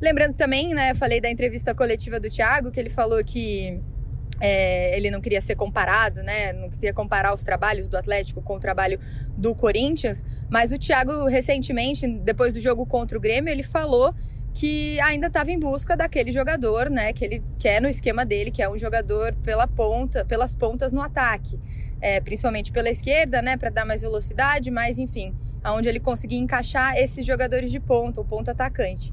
[0.01, 0.95] Lembrando também, né?
[0.95, 3.79] Falei da entrevista coletiva do Thiago, que ele falou que
[4.41, 6.55] é, ele não queria ser comparado, né?
[6.55, 8.99] Não queria comparar os trabalhos do Atlético com o trabalho
[9.37, 10.25] do Corinthians.
[10.51, 14.15] Mas o Thiago, recentemente, depois do jogo contra o Grêmio, ele falou
[14.55, 18.63] que ainda estava em busca daquele jogador, né, que ele quer no esquema dele, que
[18.63, 21.59] é um jogador pela ponta, pelas pontas no ataque,
[22.01, 25.35] é, principalmente pela esquerda, né, para dar mais velocidade, mas enfim,
[25.65, 29.13] aonde ele conseguir encaixar esses jogadores de ponta, o ponto atacante.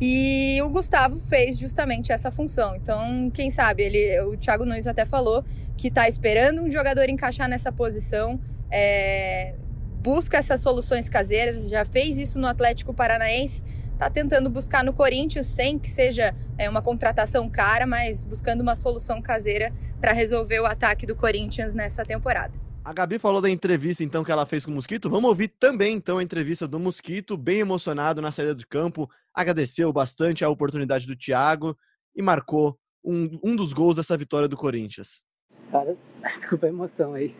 [0.00, 2.74] E o Gustavo fez justamente essa função.
[2.74, 5.44] Então, quem sabe, ele, o Thiago Nunes até falou
[5.76, 8.40] que está esperando um jogador encaixar nessa posição.
[8.70, 9.54] É,
[10.02, 13.62] busca essas soluções caseiras, já fez isso no Atlético Paranaense,
[14.00, 18.74] está tentando buscar no Corinthians, sem que seja é, uma contratação cara, mas buscando uma
[18.74, 22.58] solução caseira para resolver o ataque do Corinthians nessa temporada.
[22.82, 25.10] A Gabi falou da entrevista então que ela fez com o Mosquito.
[25.10, 29.92] Vamos ouvir também então a entrevista do Mosquito, bem emocionado na saída do campo, agradeceu
[29.92, 31.76] bastante a oportunidade do Thiago
[32.16, 35.24] e marcou um, um dos gols dessa vitória do Corinthians.
[35.70, 35.94] Cara,
[36.38, 37.36] desculpa a emoção aí.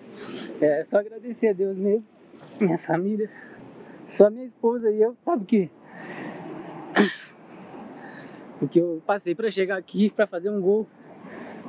[0.61, 2.05] É só agradecer a Deus mesmo,
[2.61, 3.31] minha família,
[4.07, 5.71] só minha esposa e eu, sabe que
[8.61, 10.87] o que eu passei para chegar aqui para fazer um gol.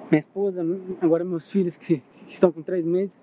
[0.10, 0.62] Minha esposa,
[1.00, 3.20] agora meus filhos que, estão com três meses,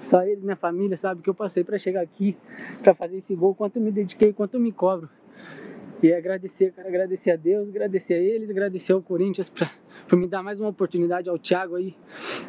[0.00, 2.36] só eles, minha família, sabe que eu passei para chegar aqui
[2.82, 5.08] para fazer esse gol, quanto eu me dediquei, quanto eu me cobro.
[6.02, 9.70] E agradecer, cara, agradecer a Deus, agradecer a eles, agradecer ao Corinthians pra,
[10.08, 11.94] por me dar mais uma oportunidade, ao Thiago aí.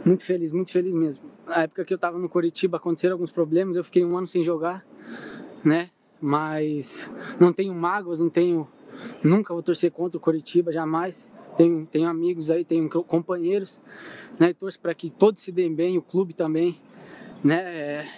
[0.04, 1.30] Muito feliz, muito feliz mesmo.
[1.46, 4.44] Na época que eu tava no Curitiba aconteceram alguns problemas, eu fiquei um ano sem
[4.44, 4.84] jogar,
[5.64, 5.90] né?
[6.24, 8.68] Mas não tenho mágoas, não tenho
[9.24, 11.28] Nunca vou torcer contra o Coritiba, jamais.
[11.58, 13.82] Tenho, tenho amigos aí, tenho companheiros,
[14.40, 14.50] né?
[14.50, 16.82] E torço para que todos se deem bem, o clube também,
[17.44, 17.62] né?
[17.62, 18.12] É,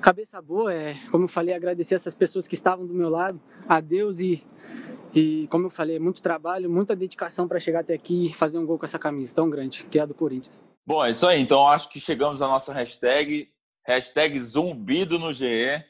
[0.00, 3.80] cabeça boa, é, como eu falei, agradecer essas pessoas que estavam do meu lado, a
[3.80, 4.46] Deus e,
[5.12, 8.66] e como eu falei, muito trabalho, muita dedicação para chegar até aqui e fazer um
[8.66, 10.62] gol com essa camisa tão grande, que é a do Corinthians.
[10.86, 11.40] Bom, é isso aí.
[11.42, 13.48] Então acho que chegamos à nossa hashtag,
[13.84, 15.84] hashtag zumbido no GE.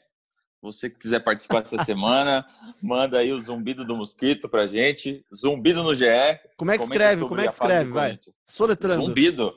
[0.61, 2.45] Você que quiser participar dessa semana,
[2.81, 5.25] manda aí o zumbido do mosquito pra gente.
[5.35, 6.05] Zumbido no GE.
[6.55, 7.21] Como é que escreve?
[7.21, 7.89] Como é que escreve?
[7.89, 8.19] Vai.
[8.45, 9.03] Soletrando.
[9.03, 9.53] Zumbido.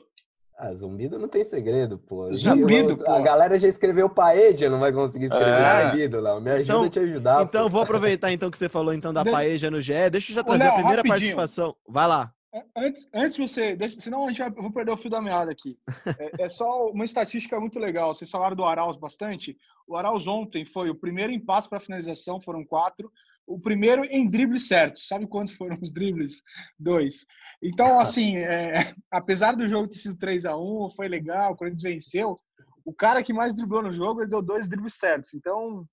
[0.57, 2.33] Ah, zumbido não tem segredo, pô.
[2.33, 3.11] Zumbido, pô.
[3.11, 5.89] A galera já escreveu paeja, não vai conseguir escrever é.
[5.89, 6.39] zumbido, Léo.
[6.39, 7.43] Me ajuda então, a te ajudar.
[7.43, 7.69] Então, pô.
[7.69, 10.09] vou aproveitar então que você falou então da paeja no GE.
[10.09, 11.35] Deixa eu já trazer Léo, a primeira rapidinho.
[11.35, 11.75] participação.
[11.87, 12.33] Vai lá.
[12.75, 15.77] Antes, antes você, senão a gente vai, vou perder o fio da meada aqui.
[16.17, 18.13] É, é, só uma estatística muito legal.
[18.13, 19.57] Vocês falaram do Arauz bastante.
[19.85, 23.11] O Arauz ontem foi o primeiro em passo para finalização, foram quatro.
[23.45, 25.07] O primeiro em dribles certos.
[25.07, 26.41] Sabe quantos foram os dribles?
[26.79, 27.25] Dois.
[27.61, 31.83] Então, assim, é, apesar do jogo ter sido 3 a 1 foi legal, o Corinthians
[31.83, 32.39] venceu.
[32.85, 35.33] O cara que mais driblou no jogo, ele deu dois dribles certos.
[35.33, 35.85] Então,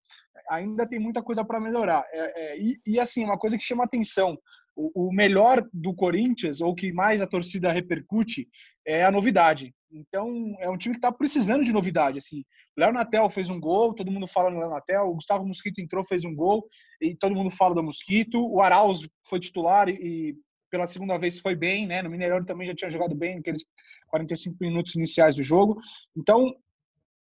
[0.48, 2.04] ainda tem muita coisa para melhorar.
[2.12, 4.38] É, é, e, e, assim, uma coisa que chama atenção
[4.74, 8.48] o, melhor do Corinthians, ou que mais a torcida repercute,
[8.86, 9.74] é a novidade.
[9.90, 12.18] Então, é um time que está precisando de novidade.
[12.18, 12.44] Assim,
[12.76, 15.04] Léo Natel fez um gol, todo mundo fala no Léo Natel.
[15.04, 16.66] O Gustavo Mosquito entrou, fez um gol,
[17.00, 18.40] e todo mundo fala do Mosquito.
[18.50, 20.34] O Arauz foi titular e
[20.70, 22.00] pela segunda vez foi bem, né?
[22.00, 23.62] No Mineirão também já tinha jogado bem naqueles
[24.08, 25.78] 45 minutos iniciais do jogo.
[26.16, 26.54] Então,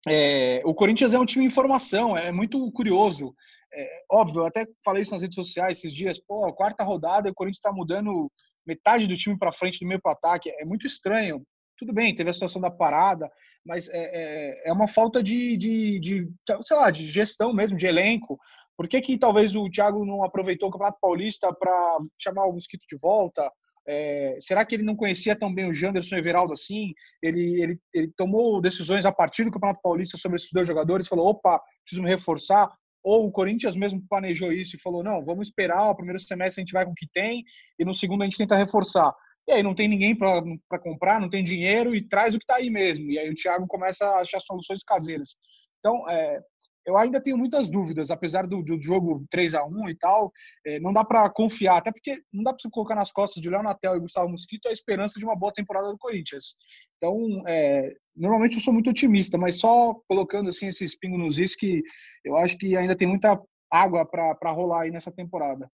[0.06, 3.34] é, o Corinthians é um time em formação, é muito curioso.
[3.74, 6.20] É, óbvio, eu até falei isso nas redes sociais esses dias.
[6.20, 8.32] Pô, quarta rodada, o Corinthians está mudando
[8.66, 10.50] metade do time para frente, do meio para ataque.
[10.50, 11.44] É muito estranho.
[11.78, 13.30] Tudo bem, teve a situação da parada,
[13.64, 16.30] mas é, é, é uma falta de, de, de,
[16.62, 18.40] sei lá, de gestão mesmo, de elenco.
[18.76, 22.84] Por que, que talvez o Thiago não aproveitou o Campeonato Paulista para chamar o Mosquito
[22.90, 23.52] de volta?
[23.88, 26.94] É, será que ele não conhecia tão bem o Janderson Everaldo assim?
[27.24, 31.28] Ele, ele, ele tomou decisões a partir do Campeonato Paulista sobre esses dois jogadores, falou:
[31.28, 32.70] opa, preciso me reforçar.
[33.08, 36.64] Ou o Corinthians mesmo planejou isso e falou: não, vamos esperar, o primeiro semestre a
[36.66, 37.42] gente vai com o que tem
[37.80, 39.16] e no segundo a gente tenta reforçar.
[39.48, 42.58] E aí não tem ninguém para comprar, não tem dinheiro e traz o que está
[42.58, 43.10] aí mesmo.
[43.10, 45.38] E aí o Thiago começa a achar soluções caseiras.
[45.80, 46.42] Então, é,
[46.88, 50.32] eu ainda tenho muitas dúvidas, apesar do, do jogo 3 a 1 e tal,
[50.66, 53.62] é, não dá para confiar, até porque não dá para colocar nas costas de Léo
[53.62, 56.56] Natel e Gustavo Mosquito a esperança de uma boa temporada do Corinthians.
[56.96, 61.56] Então, é, normalmente eu sou muito otimista, mas só colocando assim esse espingo nos is
[61.58, 61.84] que
[62.24, 63.38] eu acho que ainda tem muita
[63.70, 65.70] água para rolar aí nessa temporada.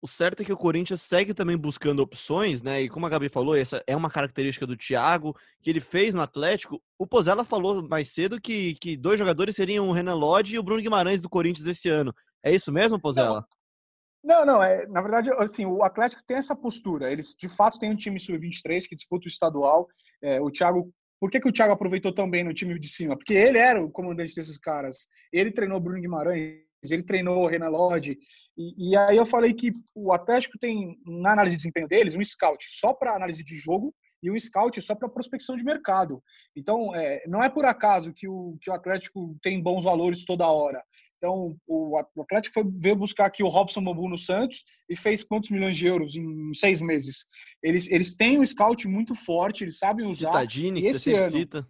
[0.00, 2.82] O certo é que o Corinthians segue também buscando opções, né?
[2.82, 6.22] E como a Gabi falou, essa é uma característica do Thiago, que ele fez no
[6.22, 6.80] Atlético.
[6.96, 10.62] O Pozella falou mais cedo que, que dois jogadores seriam o Renan Lodge e o
[10.62, 12.14] Bruno Guimarães do Corinthians esse ano.
[12.42, 13.44] É isso mesmo, Pozella?
[14.22, 17.10] Não, não, é, na verdade, assim, o Atlético tem essa postura.
[17.10, 19.88] Eles, de fato, têm um time sub-23 que disputa o estadual.
[20.22, 23.16] É, o Thiago por que, que o Thiago aproveitou tão bem no time de cima?
[23.16, 25.08] Porque ele era o comandante desses caras.
[25.32, 28.16] Ele treinou Bruno Guimarães, ele treinou o Renan Lodge.
[28.58, 32.24] E, e, aí eu falei que o Atlético tem, na análise de desempenho deles, um
[32.24, 36.20] scout só para análise de jogo e um scout só para prospecção de mercado.
[36.56, 40.50] Então, é, não é por acaso que o, que o Atlético tem bons valores toda
[40.50, 40.82] hora.
[41.18, 45.50] Então, o Atlético foi, veio buscar aqui o Robson Bambu no Santos e fez quantos
[45.50, 47.26] milhões de euros em seis meses?
[47.62, 50.28] Eles, eles têm um scout muito forte, eles sabem usar.
[50.28, 51.68] Citadini, que você ano, cita.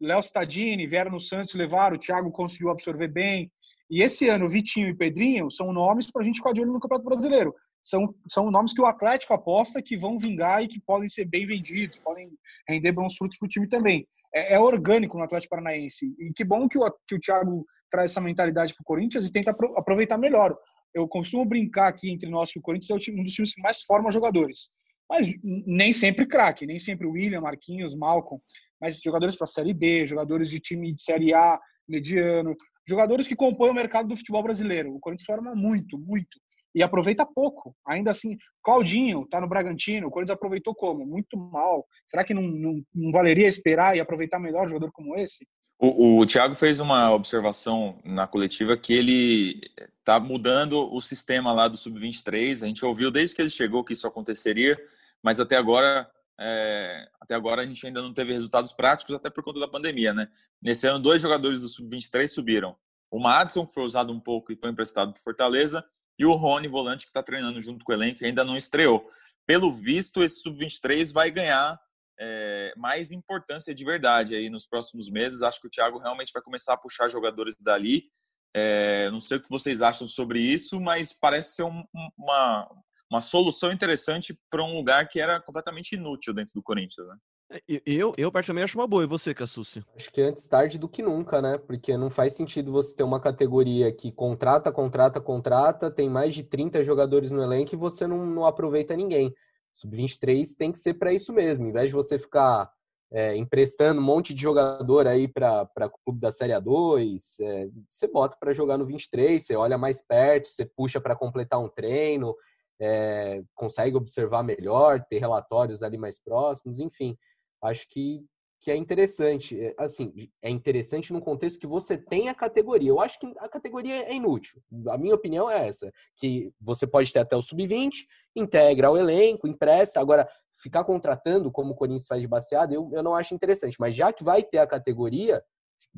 [0.00, 3.50] Léo Stadini vieram no Santos, levaram, o Thiago conseguiu absorver bem.
[3.90, 6.80] E esse ano, Vitinho e Pedrinho são nomes para a gente ficar de olho no
[6.80, 7.54] Campeonato Brasileiro.
[7.82, 11.46] São, são nomes que o Atlético aposta que vão vingar e que podem ser bem
[11.46, 12.30] vendidos, podem
[12.68, 14.06] render bons frutos para o time também.
[14.34, 16.14] É, é, orgânico no Atlético Paranaense.
[16.18, 19.32] E que bom que o, que o Thiago traz essa mentalidade para o Corinthians e
[19.32, 20.54] tenta aproveitar melhor.
[20.94, 23.82] Eu costumo brincar aqui entre nós que o Corinthians é um dos times que mais
[23.82, 24.70] forma jogadores.
[25.08, 28.42] Mas nem sempre craque, nem sempre William, Marquinhos, Malcolm,
[28.78, 32.54] mas jogadores para Série B, jogadores de time de Série A, mediano,
[32.88, 34.94] jogadores que compõem o mercado do futebol brasileiro.
[34.94, 36.40] O Corinthians forma muito, muito.
[36.74, 37.74] E aproveita pouco.
[37.86, 41.04] Ainda assim, Claudinho está no Bragantino, o Corinthians aproveitou como?
[41.04, 41.84] Muito mal.
[42.06, 45.46] Será que não, não, não valeria esperar e aproveitar melhor um jogador como esse?
[45.78, 49.60] O, o Thiago fez uma observação na coletiva que ele
[49.98, 52.62] está mudando o sistema lá do Sub-23.
[52.62, 54.76] A gente ouviu desde que ele chegou que isso aconteceria,
[55.22, 59.42] mas até agora, é, até agora a gente ainda não teve resultados práticos, até por
[59.42, 60.28] conta da pandemia, né?
[60.62, 62.76] Nesse ano, dois jogadores do Sub-23 subiram.
[63.10, 65.84] O Madison, que foi usado um pouco e foi emprestado para Fortaleza,
[66.18, 69.08] e o Rony, volante, que está treinando junto com o elenco, ainda não estreou.
[69.46, 71.80] Pelo visto, esse Sub-23 vai ganhar
[72.20, 75.42] é, mais importância de verdade aí nos próximos meses.
[75.42, 78.10] Acho que o Thiago realmente vai começar a puxar jogadores dali.
[78.54, 81.84] É, não sei o que vocês acham sobre isso, mas parece ser um,
[82.16, 82.68] uma,
[83.10, 87.16] uma solução interessante para um lugar que era completamente inútil dentro do Corinthians, né?
[87.50, 89.04] É, eu, eu particularmente acho uma boa.
[89.04, 89.82] E você, Cassucci?
[89.96, 91.56] Acho que antes tarde do que nunca, né?
[91.56, 96.42] Porque não faz sentido você ter uma categoria que contrata, contrata, contrata, tem mais de
[96.42, 99.34] 30 jogadores no elenco e você não, não aproveita ninguém.
[99.72, 101.66] Sub-23 tem que ser para isso mesmo.
[101.66, 102.70] Em vez de você ficar
[103.10, 108.06] é, emprestando um monte de jogador aí para o clube da Série A2, é, você
[108.06, 112.36] bota para jogar no 23, você olha mais perto, você puxa para completar um treino,
[112.80, 117.16] é, consegue observar melhor, ter relatórios ali mais próximos, enfim
[117.62, 118.24] acho que,
[118.60, 119.60] que é interessante.
[119.60, 120.12] É, assim,
[120.42, 122.90] é interessante no contexto que você tem a categoria.
[122.90, 124.62] Eu acho que a categoria é inútil.
[124.88, 129.48] A minha opinião é essa: que você pode ter até o sub-20, integra o elenco,
[129.48, 130.00] empresta.
[130.00, 133.76] Agora, ficar contratando, como o Corinthians faz de baseado, eu, eu não acho interessante.
[133.78, 135.42] Mas já que vai ter a categoria,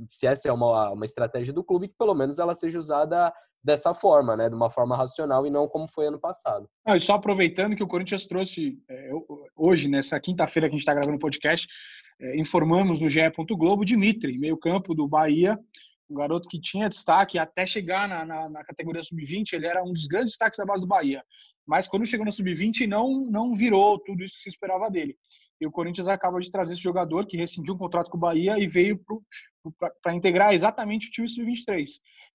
[0.08, 3.94] se essa é uma, uma estratégia do clube, que pelo menos ela seja usada dessa
[3.94, 4.48] forma, né?
[4.48, 6.68] De uma forma racional e não como foi ano passado.
[6.84, 9.10] Ah, e só aproveitando que o Corinthians trouxe é,
[9.56, 11.68] hoje, nessa quinta-feira que a gente está gravando o podcast,
[12.20, 13.20] é, informamos no GE.
[13.50, 15.58] Globo Dimitri, meio-campo do Bahia,
[16.10, 19.92] um garoto que tinha destaque até chegar na, na, na categoria sub-20, ele era um
[19.92, 21.22] dos grandes destaques da base do Bahia.
[21.66, 25.16] Mas quando chegou no sub-20, não, não virou tudo isso que se esperava dele.
[25.60, 28.58] E o Corinthians acaba de trazer esse jogador que rescindiu um contrato com o Bahia
[28.58, 29.00] e veio
[30.02, 31.86] para integrar exatamente o time sub-23.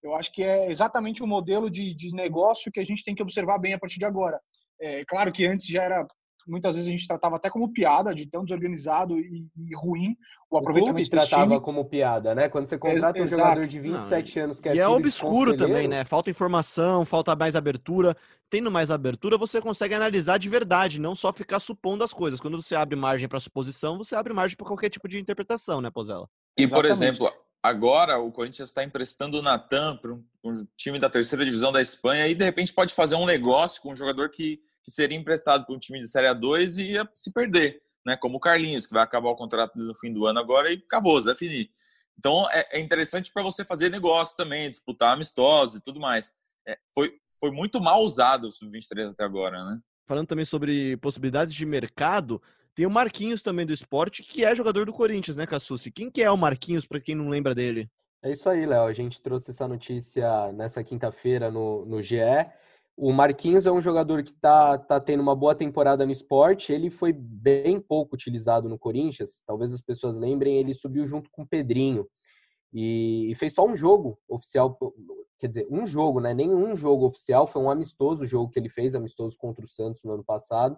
[0.01, 3.23] Eu acho que é exatamente o modelo de, de negócio que a gente tem que
[3.23, 4.39] observar bem a partir de agora.
[4.79, 6.05] É claro que antes já era
[6.47, 10.15] muitas vezes a gente tratava até como piada de tão desorganizado e, e ruim
[10.49, 11.61] o aproveitamento o tratava time.
[11.61, 12.47] como piada, né?
[12.47, 15.87] Quando você contrata um jogador de 27 Não, anos que é E é obscuro também,
[15.87, 16.03] né?
[16.03, 18.15] Falta informação, falta mais abertura.
[18.49, 22.39] Tendo mais abertura, você consegue analisar de verdade, não só ficar supondo as coisas.
[22.39, 25.89] Quando você abre margem para suposição, você abre margem para qualquer tipo de interpretação, né,
[25.89, 26.29] Pozella?
[26.57, 26.87] E, Exatamente.
[26.87, 31.71] por exemplo, agora o Corinthians está emprestando o Natan para um time da terceira divisão
[31.71, 35.17] da Espanha e de repente pode fazer um negócio com um jogador que que seria
[35.17, 38.15] emprestado para um time de Série A2 e ia se perder, né?
[38.15, 41.21] Como o Carlinhos, que vai acabar o contrato no fim do ano agora e acabou,
[41.21, 41.71] vai finir.
[42.17, 46.31] Então é, é interessante para você fazer negócio também, disputar amistosos e tudo mais.
[46.67, 49.79] É, foi, foi muito mal usado o Sub-23 até agora, né?
[50.05, 52.41] falando também sobre possibilidades de mercado,
[52.73, 55.91] tem o Marquinhos também do esporte, que é jogador do Corinthians, né, Cassucci?
[55.91, 57.89] Quem que é o Marquinhos, para quem não lembra dele?
[58.21, 58.85] É isso aí, Léo.
[58.85, 62.17] A gente trouxe essa notícia nessa quinta-feira no, no GE.
[62.97, 66.71] O Marquinhos é um jogador que está tá tendo uma boa temporada no esporte.
[66.71, 69.43] Ele foi bem pouco utilizado no Corinthians.
[69.45, 72.07] Talvez as pessoas lembrem, ele subiu junto com o Pedrinho.
[72.73, 74.77] E, e fez só um jogo oficial,
[75.37, 76.33] quer dizer, um jogo, né?
[76.33, 80.13] Nenhum jogo oficial, foi um amistoso jogo que ele fez, amistoso contra o Santos no
[80.13, 80.77] ano passado.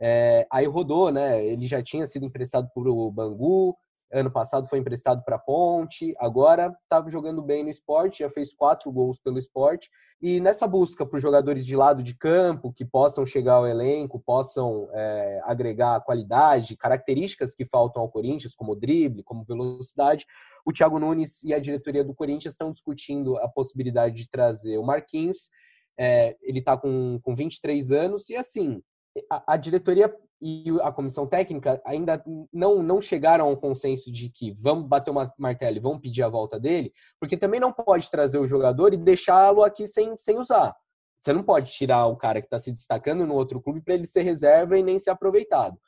[0.00, 1.44] É, aí rodou, né?
[1.46, 3.76] Ele já tinha sido emprestado por o Bangu,
[4.12, 8.90] ano passado foi emprestado para Ponte, agora estava jogando bem no esporte, já fez quatro
[8.90, 9.88] gols pelo esporte.
[10.20, 14.88] E nessa busca por jogadores de lado de campo que possam chegar ao elenco, possam
[14.92, 20.26] é, agregar qualidade, características que faltam ao Corinthians, como drible, como velocidade,
[20.66, 24.84] o Thiago Nunes e a diretoria do Corinthians estão discutindo a possibilidade de trazer o
[24.84, 25.50] Marquinhos.
[25.98, 28.82] É, ele está com, com 23 anos e assim
[29.30, 32.22] a, a diretoria e a comissão técnica ainda
[32.52, 36.28] não, não chegaram ao consenso de que vamos bater uma martelo e vamos pedir a
[36.28, 40.74] volta dele, porque também não pode trazer o jogador e deixá-lo aqui sem, sem usar.
[41.20, 44.06] Você não pode tirar o cara que está se destacando no outro clube para ele
[44.06, 45.78] ser reserva e nem ser aproveitado.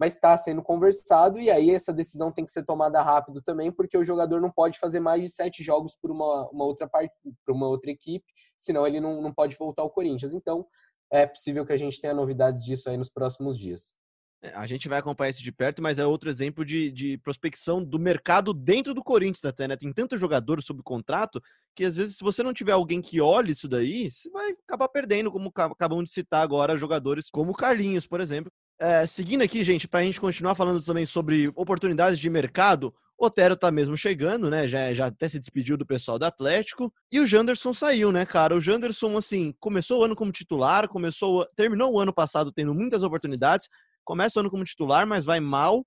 [0.00, 3.98] Mas está sendo conversado e aí essa decisão tem que ser tomada rápido também, porque
[3.98, 7.12] o jogador não pode fazer mais de sete jogos por uma, uma outra parte,
[7.44, 8.24] por uma outra equipe,
[8.56, 10.32] senão ele não, não pode voltar ao Corinthians.
[10.32, 10.66] Então,
[11.10, 13.94] é possível que a gente tenha novidades disso aí nos próximos dias.
[14.40, 17.82] É, a gente vai acompanhar isso de perto, mas é outro exemplo de, de prospecção
[17.82, 19.76] do mercado dentro do Corinthians até, né?
[19.76, 21.42] Tem tanto jogador sob contrato
[21.74, 24.88] que às vezes se você não tiver alguém que olhe isso daí, você vai acabar
[24.88, 28.50] perdendo, como acabamos de citar agora, jogadores como Carlinhos, por exemplo.
[28.78, 33.56] É, seguindo aqui, gente, para a gente continuar falando também sobre oportunidades de mercado, Otero
[33.56, 34.68] tá mesmo chegando, né?
[34.68, 36.92] Já, já até se despediu do pessoal do Atlético.
[37.10, 38.54] E o Janderson saiu, né, cara?
[38.54, 43.02] O Janderson, assim, começou o ano como titular, começou, terminou o ano passado tendo muitas
[43.02, 43.68] oportunidades,
[44.04, 45.84] começa o ano como titular, mas vai mal.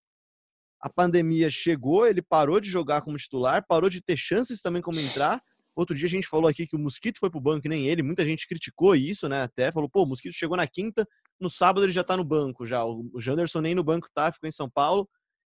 [0.81, 4.99] A pandemia chegou, ele parou de jogar como titular, parou de ter chances também como
[4.99, 5.41] entrar.
[5.73, 8.03] Outro dia a gente falou aqui que o Mosquito foi pro banco, nem ele.
[8.03, 9.43] Muita gente criticou isso, né?
[9.43, 11.07] Até falou, pô, o Mosquito chegou na quinta,
[11.39, 12.83] no sábado ele já tá no banco já.
[12.83, 15.07] O Janderson nem no banco tá, ficou em São Paulo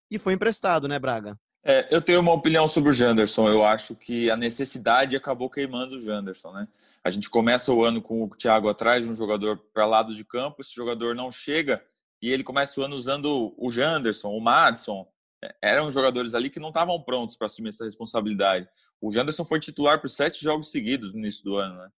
[0.09, 1.37] e foi emprestado, né, Braga?
[1.65, 3.47] É, eu tenho uma opinião sobre o Janderson.
[3.47, 6.67] Eu acho que a necessidade acabou queimando o Janderson, né?
[7.01, 10.23] A gente começa o ano com o Thiago atrás de um jogador para lado de
[10.25, 11.83] campo, esse jogador não chega
[12.21, 15.07] e ele começa o ano usando o Janderson, o Madison.
[15.43, 18.67] É, eram jogadores ali que não estavam prontos para assumir essa responsabilidade.
[19.01, 21.89] O Janderson foi titular por sete jogos seguidos no início do ano, né?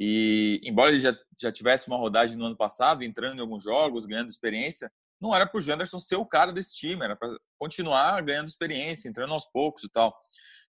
[0.00, 4.06] E embora ele já, já tivesse uma rodagem no ano passado, entrando em alguns jogos,
[4.06, 7.28] ganhando experiência, não era para o Janderson ser o cara desse time, era para
[7.58, 10.14] continuar ganhando experiência, entrando aos poucos e tal.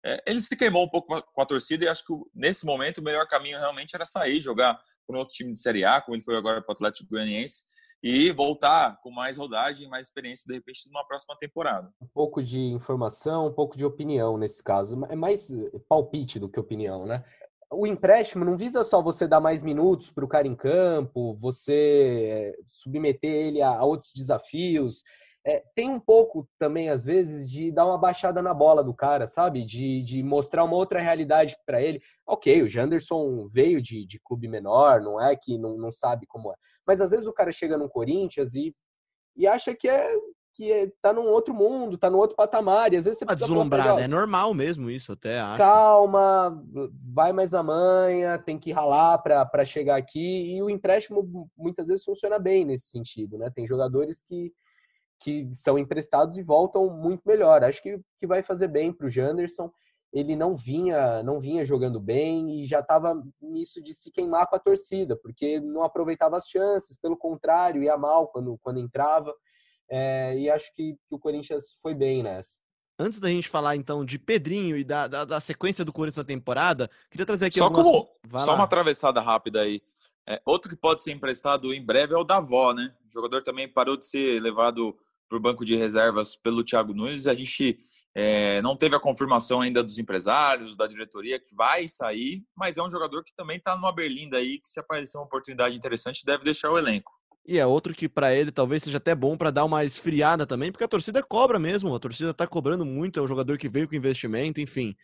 [0.05, 3.03] É, ele se queimou um pouco com a torcida e acho que nesse momento o
[3.03, 6.37] melhor caminho realmente era sair, jogar com outro time de Série A, como ele foi
[6.37, 7.63] agora para o Atlético Goianiense,
[8.01, 11.91] e voltar com mais rodagem, mais experiência, de repente, numa próxima temporada.
[12.01, 15.03] Um pouco de informação, um pouco de opinião nesse caso.
[15.09, 15.49] É mais
[15.89, 17.23] palpite do que opinião, né?
[17.71, 22.53] O empréstimo não visa só você dar mais minutos para o cara em campo, você
[22.55, 25.03] eh, submeter ele a, outros desafios.
[25.45, 29.25] É, tem um pouco também, às vezes, de dar uma baixada na bola do cara,
[29.27, 29.63] sabe?
[29.63, 32.01] De, de mostrar uma outra realidade para ele.
[32.27, 36.51] Ok, o Janderson veio de, de clube menor, não é que não, não sabe como
[36.51, 36.55] é.
[36.85, 38.73] Mas às vezes o cara chega no Corinthians e,
[39.35, 40.11] e acha que é
[40.59, 43.47] que é, tá num outro mundo, tá num outro patamar, e às vezes você precisa
[43.47, 45.57] deslumbrada, é normal mesmo isso, até acho.
[45.57, 46.61] Calma,
[47.01, 52.03] vai mais na manha, tem que ralar para chegar aqui, e o empréstimo muitas vezes
[52.03, 53.49] funciona bem nesse sentido, né?
[53.49, 54.51] Tem jogadores que,
[55.21, 57.63] que são emprestados e voltam muito melhor.
[57.63, 59.71] Acho que, que vai fazer bem para o Janderson.
[60.11, 64.57] Ele não vinha, não vinha jogando bem e já estava nisso de se queimar com
[64.57, 69.33] a torcida, porque não aproveitava as chances, pelo contrário, ia mal quando, quando entrava.
[69.89, 72.59] É, e acho que, que, o Corinthians foi bem nessa.
[72.97, 76.23] Antes da gente falar então de Pedrinho e da, da, da sequência do Corinthians na
[76.23, 77.85] temporada, queria trazer aqui só algumas...
[77.85, 79.81] como só uma atravessada rápida aí.
[80.27, 82.93] É, outro que pode ser emprestado em breve é o Davó, né?
[83.07, 84.95] O jogador também parou de ser levado
[85.27, 87.25] para o banco de reservas pelo Thiago Nunes.
[87.25, 87.79] A gente
[88.13, 92.83] é, não teve a confirmação ainda dos empresários, da diretoria, que vai sair, mas é
[92.83, 96.43] um jogador que também está numa berlinda aí, que se aparecer uma oportunidade interessante, deve
[96.43, 97.11] deixar o elenco.
[97.49, 100.71] E é outro que para ele talvez seja até bom para dar uma esfriada também,
[100.71, 103.89] porque a torcida cobra mesmo, a torcida tá cobrando muito, é um jogador que veio
[103.89, 104.95] com investimento, enfim.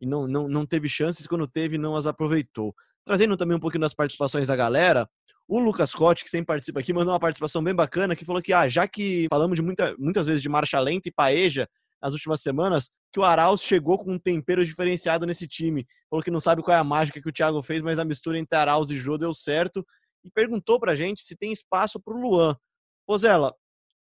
[0.00, 2.74] E não, não, não teve chances, quando teve, não as aproveitou.
[3.04, 5.08] Trazendo também um pouquinho das participações da galera,
[5.46, 8.52] o Lucas Scott, que sempre participa aqui, mandou uma participação bem bacana, que falou que,
[8.52, 11.68] ah, já que falamos de muita, muitas vezes de marcha lenta e paeja
[12.02, 15.86] nas últimas semanas, que o Arauz chegou com um tempero diferenciado nesse time.
[16.10, 18.36] Falou que não sabe qual é a mágica que o Thiago fez, mas a mistura
[18.36, 19.86] entre Arauz e Jô deu certo
[20.24, 22.56] e perguntou pra gente se tem espaço pro Luan.
[23.06, 23.54] Pozella,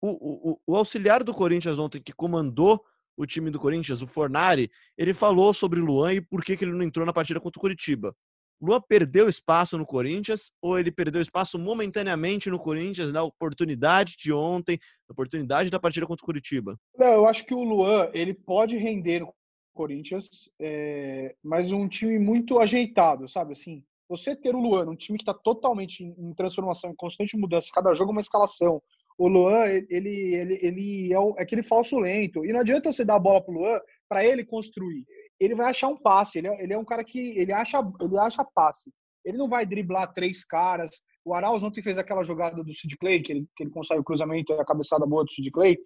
[0.02, 2.84] o, o, o auxiliar do Corinthians ontem que comandou
[3.18, 6.64] o time do Corinthians, o Fornari, ele falou sobre o Luan e por que, que
[6.64, 8.16] ele não entrou na partida contra o Curitiba.
[8.62, 14.32] Luan perdeu espaço no Corinthians ou ele perdeu espaço momentaneamente no Corinthians na oportunidade de
[14.32, 16.78] ontem, na oportunidade da partida contra o Curitiba?
[16.98, 19.34] Não, eu acho que o Luan ele pode render no
[19.74, 23.54] Corinthians, é, mas um time muito ajeitado, sabe?
[23.54, 27.68] Assim, você ter o Luan, um time que está totalmente em, transformação, em constante mudança,
[27.74, 28.82] cada jogo uma escalação.
[29.18, 32.46] O Luan, ele, ele, ele é, o, é aquele falso lento.
[32.46, 35.06] E não adianta você dar a bola pro Luan para ele construir
[35.40, 36.40] ele vai achar um passe.
[36.40, 38.92] Ele é, ele é um cara que ele acha, ele acha passe.
[39.24, 40.90] Ele não vai driblar três caras.
[41.24, 44.04] O Arauz ontem fez aquela jogada do Sid Clay, que ele, que ele consegue o
[44.04, 45.78] cruzamento e a cabeçada boa do Sid Clay,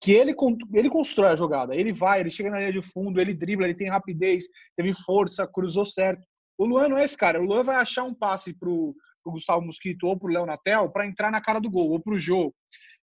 [0.00, 0.34] que ele,
[0.72, 1.74] ele constrói a jogada.
[1.74, 4.44] Ele vai, ele chega na linha de fundo, ele dribla, ele tem rapidez,
[4.76, 6.24] teve força, cruzou certo.
[6.58, 7.40] O Luan não é esse cara.
[7.40, 11.06] O Luan vai achar um passe pro, pro Gustavo Mosquito ou pro Léo Natel para
[11.06, 12.54] entrar na cara do gol, ou pro Jô,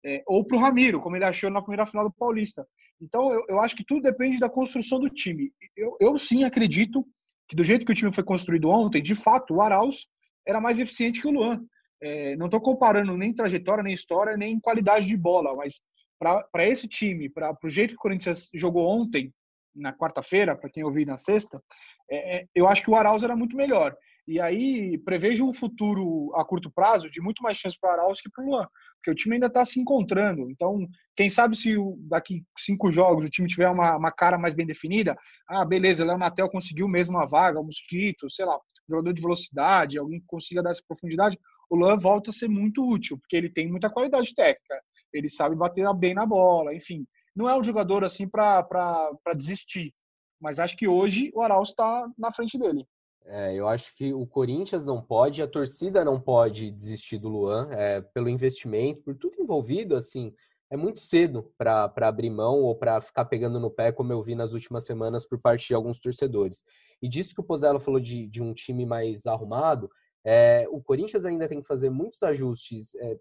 [0.06, 2.66] é, ou pro Ramiro, como ele achou na primeira final do Paulista.
[3.02, 5.52] Então, eu, eu acho que tudo depende da construção do time.
[5.76, 7.06] Eu, eu sim acredito
[7.48, 10.08] que, do jeito que o time foi construído ontem, de fato, o Arauz
[10.48, 11.62] era mais eficiente que o Luan.
[12.02, 15.82] É, não estou comparando nem trajetória, nem história, nem qualidade de bola, mas
[16.20, 19.34] para esse time, para o jeito que o Corinthians jogou ontem,
[19.76, 21.61] na quarta-feira, para quem ouviu na sexta,
[22.09, 23.95] é, é, eu acho que o Arauz era muito melhor.
[24.28, 28.21] E aí prevejo um futuro a curto prazo de muito mais chance para o Arauz
[28.21, 30.49] que para o Luan, porque o time ainda está se encontrando.
[30.49, 31.76] Então, quem sabe se
[32.09, 35.15] daqui cinco jogos o time tiver uma, uma cara mais bem definida,
[35.47, 38.59] ah, beleza, Léo Natel conseguiu mesmo uma vaga, um mosquito, sei lá,
[38.89, 41.38] jogador de velocidade, alguém que consiga dar essa profundidade,
[41.69, 44.82] o Luan volta a ser muito útil, porque ele tem muita qualidade técnica,
[45.13, 47.05] ele sabe bater bem na bola, enfim.
[47.36, 49.93] Não é um jogador assim para desistir,
[50.39, 52.88] mas acho que hoje o Arauz está na frente dele.
[53.27, 57.69] É, eu acho que o Corinthians não pode, a torcida não pode desistir do Luan,
[57.71, 60.31] é, pelo investimento, por tudo envolvido, assim,
[60.71, 64.36] é muito cedo para abrir mão ou para ficar pegando no pé, como eu vi
[64.36, 66.63] nas últimas semanas por parte de alguns torcedores.
[67.01, 69.89] E disso que o Pozella falou de, de um time mais arrumado,
[70.23, 73.17] é, o Corinthians ainda tem que fazer muitos ajustes, é,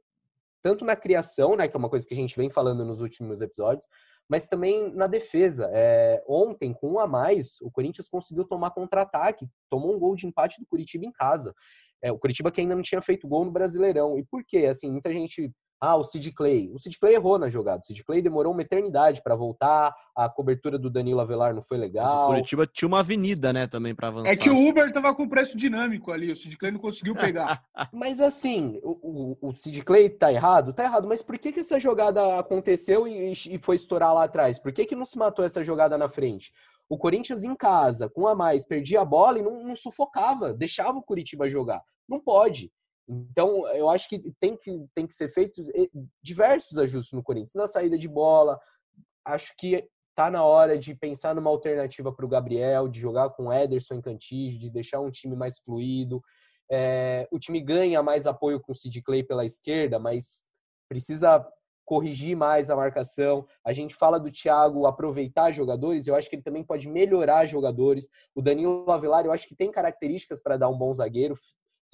[0.65, 3.43] tanto na criação, né, que é uma coisa que a gente vem falando nos últimos
[3.43, 3.87] episódios,
[4.27, 5.69] mas também na defesa.
[5.71, 10.27] É, ontem, com um a mais, o Corinthians conseguiu tomar contra-ataque, tomou um gol de
[10.27, 11.55] empate do Curitiba em casa.
[12.03, 14.19] É, o Curitiba que ainda não tinha feito gol no Brasileirão.
[14.19, 14.65] E por quê?
[14.65, 15.53] Assim, muita gente
[15.85, 16.71] ah, o Sid Clay.
[16.73, 17.81] O Sid Clay errou na jogada.
[17.83, 19.95] O Sid Clay demorou uma eternidade para voltar.
[20.17, 22.07] A cobertura do Danilo Avelar não foi legal.
[22.07, 24.31] Mas o Curitiba tinha uma avenida, né, também para avançar.
[24.31, 26.33] É que o Uber tava com preço dinâmico ali.
[26.33, 27.63] O Sid Clay não conseguiu pegar.
[27.93, 30.73] mas assim, o, o, o Sid Clay tá errado?
[30.73, 31.07] Tá errado.
[31.07, 34.59] Mas por que, que essa jogada aconteceu e, e foi estourar lá atrás?
[34.59, 36.51] Por que, que não se matou essa jogada na frente?
[36.89, 40.99] O Corinthians em casa, com a mais, perdia a bola e não, não sufocava, deixava
[40.99, 41.83] o Curitiba jogar.
[42.09, 42.71] Não pode.
[43.09, 45.89] Então, eu acho que tem que, tem que ser feitos eh,
[46.23, 47.55] diversos ajustes no Corinthians.
[47.55, 48.59] Na saída de bola,
[49.25, 53.53] acho que tá na hora de pensar numa alternativa para o Gabriel, de jogar com
[53.53, 56.23] Ederson em Cantígio, de deixar um time mais fluido.
[56.71, 60.45] É, o time ganha mais apoio com o Sid Clay pela esquerda, mas
[60.89, 61.47] precisa
[61.85, 63.47] corrigir mais a marcação.
[63.65, 68.09] A gente fala do Thiago aproveitar jogadores, eu acho que ele também pode melhorar jogadores.
[68.35, 71.37] O Danilo Avelar, eu acho que tem características para dar um bom zagueiro,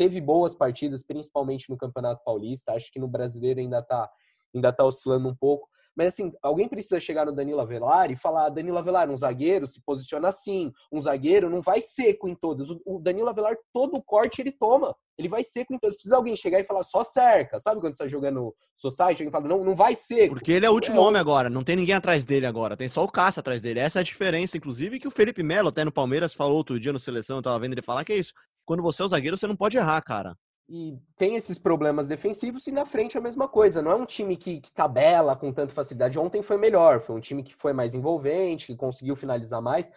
[0.01, 2.73] teve boas partidas, principalmente no Campeonato Paulista.
[2.73, 4.09] Acho que no Brasileiro ainda está
[4.53, 5.69] ainda tá oscilando um pouco.
[5.95, 9.83] Mas assim, alguém precisa chegar no Danilo Avelar e falar: Danilo Avelar, um zagueiro se
[9.83, 10.73] posiciona assim.
[10.91, 12.71] Um zagueiro não vai seco em todas.
[12.71, 14.97] O Danilo Avelar, todo o corte ele toma.
[15.19, 15.97] Ele vai seco em todas.
[15.97, 17.59] Precisa alguém chegar e falar só cerca.
[17.59, 19.23] Sabe quando você está jogando Society?
[19.23, 20.37] Alguém fala: não, não vai seco.
[20.37, 21.51] Porque ele é o último é, homem agora.
[21.51, 22.75] Não tem ninguém atrás dele agora.
[22.75, 23.81] Tem só o Cássio atrás dele.
[23.81, 26.93] Essa é a diferença, inclusive, que o Felipe Melo, até no Palmeiras, falou outro dia
[26.93, 27.37] no seleção.
[27.37, 28.33] Eu tava vendo ele falar que é isso
[28.71, 30.39] quando você é o zagueiro, você não pode errar, cara.
[30.69, 33.83] E tem esses problemas defensivos e na frente é a mesma coisa.
[33.83, 36.17] Não é um time que, que tabela com tanta facilidade.
[36.21, 39.91] Ontem foi melhor, foi um time que foi mais envolvente, que conseguiu finalizar mais,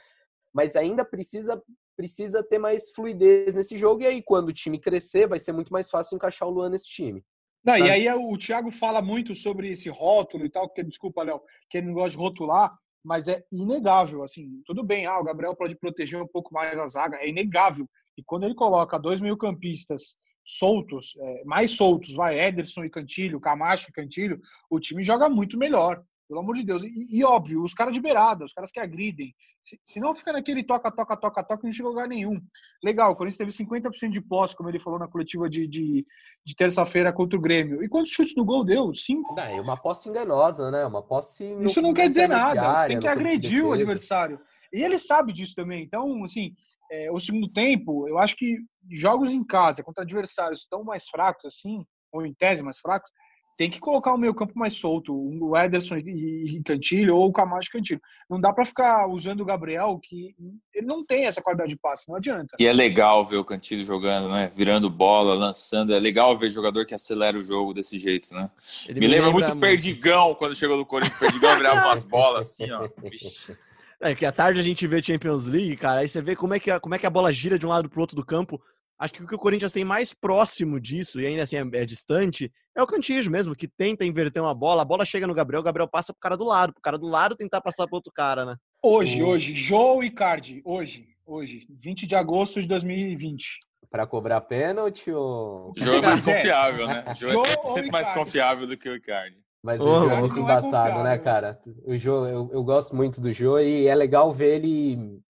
[0.52, 1.62] mas ainda precisa
[1.96, 4.02] precisa ter mais fluidez nesse jogo.
[4.02, 6.88] E aí, quando o time crescer, vai ser muito mais fácil encaixar o Luan nesse
[6.88, 7.24] time.
[7.64, 7.78] Não.
[7.78, 11.78] E aí o Thiago fala muito sobre esse rótulo e tal, que desculpa, Léo, que
[11.78, 15.76] ele não gosta de rotular, mas é inegável, assim, tudo bem, ah, o Gabriel pode
[15.76, 17.88] proteger um pouco mais a zaga, é inegável
[18.18, 23.90] e quando ele coloca dois meio-campistas soltos, é, mais soltos, vai, Ederson e Cantilho, Camacho
[23.90, 24.40] e Cantilho,
[24.70, 26.04] o time joga muito melhor.
[26.28, 26.84] Pelo amor de Deus.
[26.84, 29.36] E, e óbvio, os caras de beirada, os caras que agridem.
[29.62, 32.42] Se, se não fica naquele toca, toca, toca, toca, não chega a lugar nenhum.
[32.84, 36.06] Legal, o Corinthians teve 50% de posse, como ele falou na coletiva de, de,
[36.44, 37.84] de terça-feira contra o Grêmio.
[37.84, 38.94] E quantos chutes no gol deu?
[38.96, 39.36] Cinco?
[39.36, 40.86] Não, é uma posse enganosa, né?
[40.86, 41.46] Uma posse.
[41.62, 42.78] Isso não quer dizer nada.
[42.78, 44.40] Você tem que agredir o adversário.
[44.72, 45.84] E ele sabe disso também.
[45.84, 46.56] Então, assim,
[46.94, 48.58] é, o segundo tempo, eu acho que
[48.92, 53.10] jogos em casa contra adversários tão mais fracos assim, ou em tese mais fracos,
[53.58, 57.70] tem que colocar o meio campo mais solto, o Ederson e Cantilho ou o Camacho
[57.70, 58.02] e Cantilho.
[58.30, 60.36] Não dá para ficar usando o Gabriel, que
[60.74, 62.56] ele não tem essa qualidade de passe, não adianta.
[62.60, 64.52] E é legal ver o Cantilho jogando, né?
[64.56, 65.94] Virando bola, lançando.
[65.94, 68.50] É legal ver jogador que acelera o jogo desse jeito, né?
[68.88, 71.20] Me, me, lembra, lembra muito, muito Perdigão quando chegou no Corinthians.
[71.20, 72.90] Perdigão virava umas bolas assim, ó.
[74.06, 76.60] É que à tarde a gente vê Champions League, cara, aí você vê como é
[76.60, 78.62] que a, como é que a bola gira de um lado pro outro do campo.
[79.00, 81.86] Acho que o que o Corinthians tem mais próximo disso, e ainda assim é, é
[81.86, 85.62] distante, é o Cantígio mesmo, que tenta inverter uma bola, a bola chega no Gabriel,
[85.62, 88.12] o Gabriel passa pro cara do lado, pro cara do lado tentar passar pro outro
[88.14, 88.56] cara, né?
[88.84, 93.60] Hoje, hoje, Joe e Cardi, hoje, hoje, 20 de agosto de 2020.
[93.90, 95.72] Para cobrar pênalti ou.
[95.72, 97.06] O Joe é mais confiável, né?
[97.08, 99.43] O Joe é 100% mais confiável do que o Icardi.
[99.64, 101.60] Mas oh, o Jô é muito embaçado, é né, cara?
[101.86, 105.22] O Jô, eu, eu gosto muito do Jô e é legal ver ele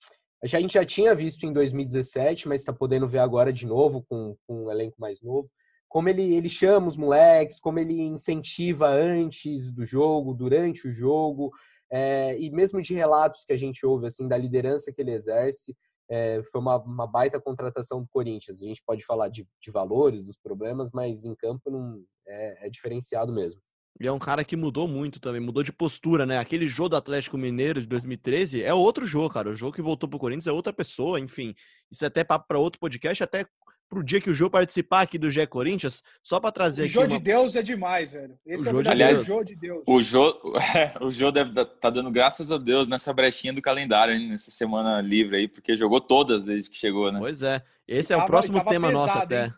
[0.43, 4.35] a gente já tinha visto em 2017, mas está podendo ver agora de novo com,
[4.45, 5.49] com um elenco mais novo.
[5.87, 11.49] Como ele, ele chama os moleques, como ele incentiva antes do jogo, durante o jogo,
[11.89, 15.73] é, e mesmo de relatos que a gente ouve assim da liderança que ele exerce,
[16.09, 18.61] é, foi uma, uma, baita contratação do Corinthians.
[18.61, 22.69] A gente pode falar de, de valores, dos problemas, mas em campo não é, é
[22.69, 23.61] diferenciado mesmo.
[23.99, 26.39] E é um cara que mudou muito também, mudou de postura, né?
[26.39, 29.49] Aquele jogo do Atlético Mineiro de 2013 é outro jogo, cara.
[29.49, 31.53] O jogo que voltou pro Corinthians é outra pessoa, enfim.
[31.91, 33.45] Isso é até papo para outro podcast, até
[33.93, 36.91] pro dia que o Jô participar aqui do Gé Corinthians, só para trazer o aqui.
[36.91, 37.07] O Jô uma...
[37.07, 38.37] de Deus é demais, velho.
[38.45, 39.83] Esse o é o Aliás, Jô de Deus.
[39.85, 40.41] O Jô,
[40.99, 44.49] o Jô deve estar tá dando graças a Deus nessa brechinha do calendário, hein, nessa
[44.49, 47.19] semana livre aí, porque jogou todas desde que chegou, né?
[47.19, 47.61] Pois é.
[47.87, 49.45] Esse é o próximo tema pesado, nosso até.
[49.45, 49.53] Hein?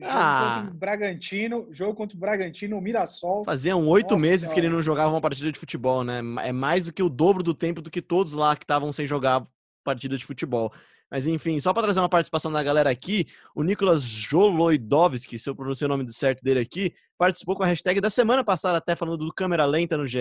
[0.00, 0.58] Jogo ah.
[0.60, 3.44] contra o Bragantino, jogo contra o Bragantino, o Mirassol.
[3.44, 4.54] Faziam oito meses senhora.
[4.54, 6.20] que ele não jogava uma partida de futebol, né?
[6.44, 9.06] É mais do que o dobro do tempo do que todos lá que estavam sem
[9.06, 9.42] jogar
[9.82, 10.72] partida de futebol.
[11.10, 15.56] Mas enfim, só para trazer uma participação da galera aqui, o Nicolas Joloidovski, se eu
[15.56, 19.24] pronunciei o nome certo dele aqui, participou com a hashtag da semana passada, até falando
[19.24, 20.20] do câmera lenta no GE.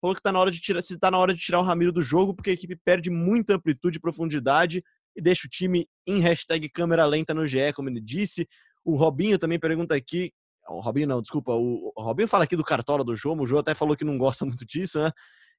[0.00, 1.92] Falou que tá na hora de tirar, se tá na hora de tirar o Ramiro
[1.92, 4.84] do jogo, porque a equipe perde muita amplitude e profundidade
[5.16, 8.46] e deixa o time em hashtag câmera lenta no GE, como ele disse.
[8.84, 10.32] O Robinho também pergunta aqui.
[10.68, 11.52] O Robinho não, desculpa.
[11.52, 13.38] O, Robinho fala aqui do Cartola do João.
[13.38, 15.10] O João até falou que não gosta muito disso, né?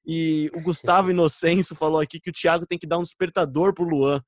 [0.04, 3.84] E o Gustavo Inocêncio falou aqui que o Thiago tem que dar um despertador pro
[3.84, 4.20] Luan,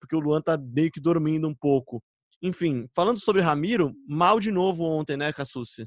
[0.00, 2.02] porque o Luan tá meio que dormindo um pouco.
[2.42, 5.86] Enfim, falando sobre Ramiro, mal de novo ontem, né, Cassucci?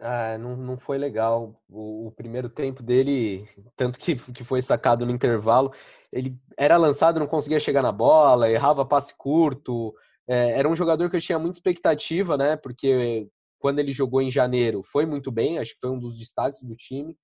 [0.00, 1.62] Ah, não, não foi legal.
[1.68, 3.46] O, o, primeiro tempo dele,
[3.76, 5.72] tanto que, que foi sacado no intervalo,
[6.12, 9.94] ele era lançado, não conseguia chegar na bola, errava passe curto,
[10.32, 12.56] é, era um jogador que eu tinha muita expectativa, né?
[12.56, 13.28] Porque
[13.58, 16.74] quando ele jogou em janeiro foi muito bem, acho que foi um dos destaques do
[16.74, 17.14] time,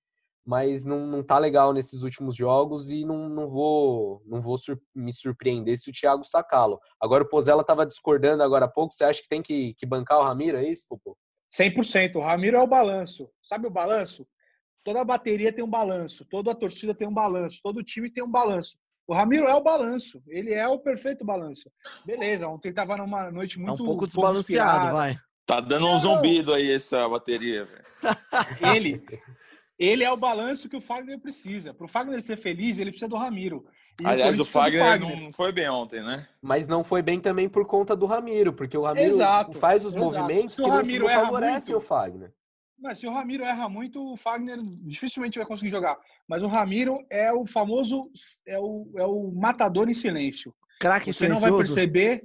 [0.45, 4.79] mas não, não tá legal nesses últimos jogos e não, não vou não vou sur
[4.93, 6.79] me surpreender se o Thiago sacá-lo.
[7.01, 10.19] Agora o Pozella estava discordando agora há pouco, você acha que tem que, que bancar
[10.19, 11.17] o Ramiro, é isso, Popô?
[11.51, 12.15] 100%.
[12.15, 13.27] O Ramiro é o balanço.
[13.41, 14.27] Sabe o balanço?
[14.83, 18.23] Toda a bateria tem um balanço, toda a torcida tem um balanço, todo time tem
[18.23, 18.77] um balanço.
[19.09, 21.67] O Ramiro é o balanço, ele é o perfeito balanço.
[22.05, 23.81] Beleza, ontem ele tava numa noite muito.
[23.81, 25.17] É um pouco desbalanceado, vai.
[25.47, 27.85] Tá dando um zumbido aí essa bateria, velho.
[28.71, 29.03] Ele,
[29.79, 31.73] ele é o balanço que o Fagner precisa.
[31.73, 33.65] Para o Fagner ser feliz, ele precisa do Ramiro.
[33.99, 36.27] E Aliás, o, o Fagner, Fagner, não foi bem ontem, né?
[36.41, 39.95] Mas não foi bem também por conta do Ramiro, porque o Ramiro exato, faz os
[39.95, 40.05] exato.
[40.05, 42.31] movimentos que o Ramiro não favorecem o Fagner.
[42.81, 45.97] Mas se o Ramiro erra muito, o Fagner dificilmente vai conseguir jogar.
[46.27, 48.09] Mas o Ramiro é o famoso,
[48.47, 50.53] é o, é o matador em silêncio.
[50.79, 51.45] Craque Você silencioso.
[51.45, 52.23] não vai perceber,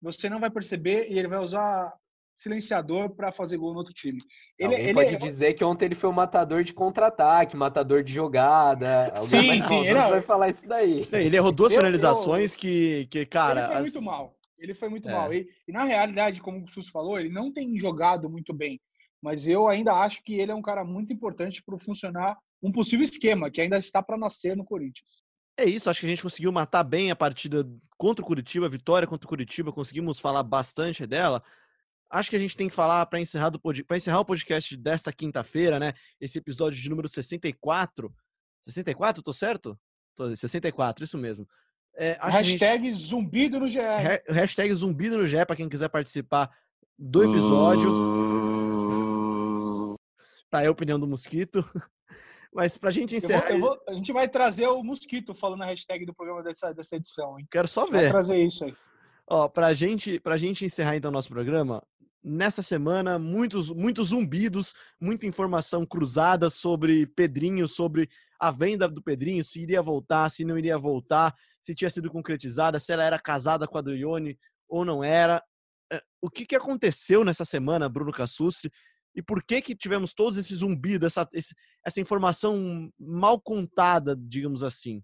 [0.00, 1.92] você não vai perceber e ele vai usar
[2.36, 4.20] silenciador para fazer gol no outro time.
[4.56, 5.18] Ele, Alguém ele pode é...
[5.18, 9.12] dizer que ontem ele foi o matador de contra-ataque, matador de jogada.
[9.16, 9.86] Alguém sim, sim.
[9.86, 11.08] Ele vai falar isso daí.
[11.10, 12.60] Ele errou duas eu, finalizações eu...
[12.60, 13.62] que, que, cara...
[13.62, 13.82] Ele foi as...
[13.82, 14.38] muito mal.
[14.56, 15.12] Ele foi muito é.
[15.12, 15.34] mal.
[15.34, 18.80] E, e, na realidade, como o Sus falou, ele não tem jogado muito bem
[19.22, 23.04] mas eu ainda acho que ele é um cara muito importante para funcionar um possível
[23.04, 25.22] esquema que ainda está para nascer no Corinthians.
[25.56, 28.70] É isso, acho que a gente conseguiu matar bem a partida contra o Curitiba, a
[28.70, 31.42] vitória contra o Curitiba, conseguimos falar bastante dela.
[32.08, 33.60] Acho que a gente tem que falar para encerrar, do,
[33.94, 35.92] encerrar o podcast desta quinta-feira, né?
[36.20, 38.14] Esse episódio de número 64.
[38.62, 39.78] 64, tô certo?
[40.14, 41.46] Tô, 64, isso mesmo.
[41.96, 42.96] É, hashtag gente...
[42.96, 43.80] zumbido no GE.
[44.28, 46.50] Hashtag zumbido no GE, para quem quiser participar
[46.96, 47.90] do episódio.
[50.50, 51.64] Tá, é a opinião do Mosquito.
[52.52, 53.50] Mas pra gente encerrar.
[53.50, 56.42] Eu vou, eu vou, a gente vai trazer o Mosquito falando a hashtag do programa
[56.42, 57.46] dessa, dessa edição, hein?
[57.50, 58.02] Quero só ver.
[58.02, 58.74] Vai trazer isso aí.
[59.26, 61.82] Ó, pra gente, pra gente encerrar então o nosso programa,
[62.24, 68.08] nessa semana, muitos, muitos zumbidos, muita informação cruzada sobre Pedrinho, sobre
[68.40, 72.78] a venda do Pedrinho, se iria voltar, se não iria voltar, se tinha sido concretizada,
[72.78, 74.38] se ela era casada com a do Ione
[74.68, 75.42] ou não era.
[75.92, 78.70] É, o que, que aconteceu nessa semana, Bruno Cassucci?
[79.18, 81.28] E por que que tivemos todos esses zumbidos, essa,
[81.84, 85.02] essa informação mal contada, digamos assim?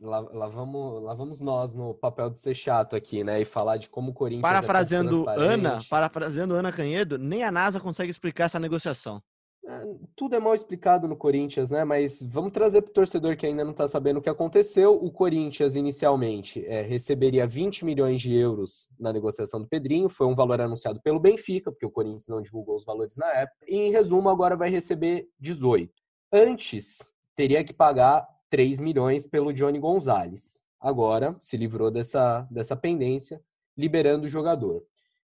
[0.00, 3.40] Lá, lá, vamos, lá vamos nós no papel de ser chato aqui, né?
[3.40, 4.42] E falar de como o Corinthians.
[4.42, 9.20] Parafraseando é Ana, parafraseando Ana Canhedo, nem a NASA consegue explicar essa negociação.
[9.64, 9.80] É,
[10.16, 11.84] tudo é mal explicado no Corinthians, né?
[11.84, 14.92] Mas vamos trazer para o torcedor que ainda não está sabendo o que aconteceu.
[14.92, 20.08] O Corinthians, inicialmente, é, receberia 20 milhões de euros na negociação do Pedrinho.
[20.08, 23.64] Foi um valor anunciado pelo Benfica, porque o Corinthians não divulgou os valores na época.
[23.68, 25.92] E, em resumo, agora vai receber 18.
[26.32, 30.60] Antes, teria que pagar 3 milhões pelo Johnny Gonzalez.
[30.80, 33.40] Agora se livrou dessa, dessa pendência,
[33.78, 34.82] liberando o jogador.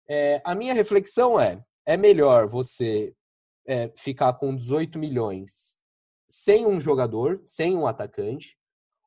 [0.08, 3.14] É, a minha reflexão é: é melhor você
[3.66, 5.78] é, ficar com 18 milhões
[6.26, 8.56] sem um jogador, sem um atacante,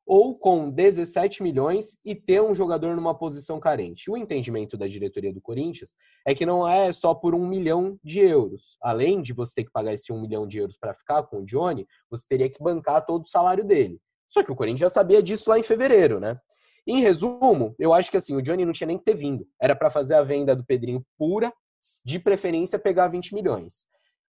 [0.08, 4.10] ou com 17 milhões e ter um jogador numa posição carente.
[4.10, 5.94] O entendimento da diretoria do Corinthians
[6.26, 8.78] é que não é só por um milhão de euros.
[8.80, 11.44] Além de você ter que pagar esse um milhão de euros para ficar com o
[11.44, 14.00] Johnny, você teria que bancar todo o salário dele.
[14.26, 16.40] Só que o Corinthians já sabia disso lá em fevereiro, né?
[16.86, 19.46] Em resumo, eu acho que assim, o Johnny não tinha nem que ter vindo.
[19.60, 21.52] Era para fazer a venda do Pedrinho pura,
[22.02, 23.86] de preferência pegar 20 milhões.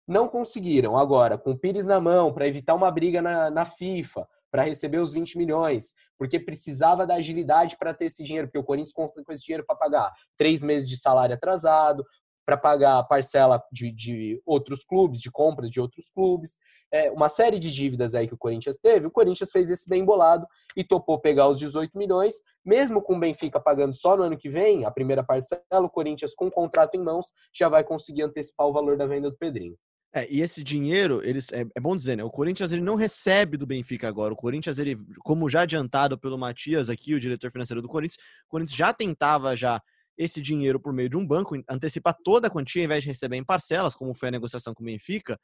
[0.08, 0.98] Não conseguiram.
[0.98, 5.00] Agora, com o Pires na mão, para evitar uma briga na, na FIFA, para receber
[5.00, 9.22] os 20 milhões, porque precisava da agilidade para ter esse dinheiro, porque o Corinthians conta
[9.24, 12.06] com esse dinheiro para pagar três meses de salário atrasado,
[12.48, 16.58] para pagar parcela de, de, outros clubes, de compras de outros clubes,
[16.90, 19.06] é, uma série de dívidas aí que o Corinthians teve.
[19.06, 23.20] O Corinthians fez esse bem bolado e topou pegar os 18 milhões, mesmo com o
[23.20, 26.96] Benfica pagando só no ano que vem, a primeira parcela, o Corinthians com o contrato
[26.96, 29.78] em mãos já vai conseguir antecipar o valor da venda do Pedrinho.
[30.18, 32.24] É, e esse dinheiro, eles, é, é, bom dizer, né?
[32.24, 34.34] O Corinthians ele não recebe do Benfica agora.
[34.34, 38.50] O Corinthians, ele, como já adiantado pelo Matias aqui, o diretor financeiro do Corinthians, o
[38.50, 39.80] Corinthians já tentava já
[40.18, 43.36] esse dinheiro por meio de um banco, antecipar toda a quantia, ao invés de receber
[43.36, 45.40] em parcelas, como foi a negociação com o Benfica.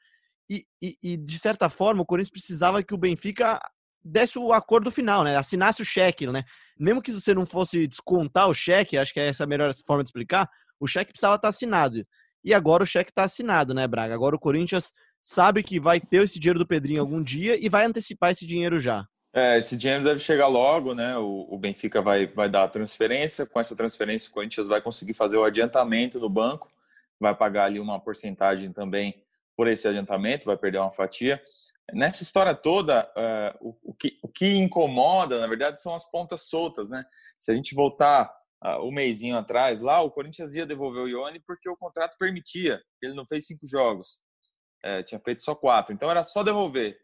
[0.50, 3.60] E, e, e, de certa forma, o Corinthians precisava que o Benfica
[4.04, 5.38] desse o acordo final, né?
[5.38, 6.44] Assinasse o cheque, né?
[6.80, 10.04] Mesmo que você não fosse descontar o cheque, acho que é essa a melhor forma
[10.04, 10.50] de explicar,
[10.80, 12.04] o cheque precisava estar assinado.
[12.44, 14.14] E agora o cheque está assinado, né, Braga?
[14.14, 17.86] Agora o Corinthians sabe que vai ter esse dinheiro do Pedrinho algum dia e vai
[17.86, 19.08] antecipar esse dinheiro já.
[19.36, 21.18] É, esse dinheiro deve chegar logo, né?
[21.18, 23.46] O, o, Benfica vai, vai dar a transferência.
[23.48, 26.70] Com essa transferência, o Corinthians vai conseguir fazer o adiantamento no banco,
[27.20, 29.24] vai pagar ali uma porcentagem também
[29.58, 31.42] por esse adiantamento, vai perder uma fatia.
[31.92, 36.42] Nessa história toda, uh, o, o, que, o que incomoda, na verdade, são as pontas
[36.42, 37.04] soltas, né?
[37.40, 38.32] Se a gente voltar
[38.64, 42.82] uh, um mêsinho atrás, lá o Corinthians ia devolver o Ione porque o contrato permitia.
[43.02, 44.22] Ele não fez cinco jogos,
[44.84, 45.94] é, tinha feito só quatro.
[45.94, 46.98] Então era só devolver.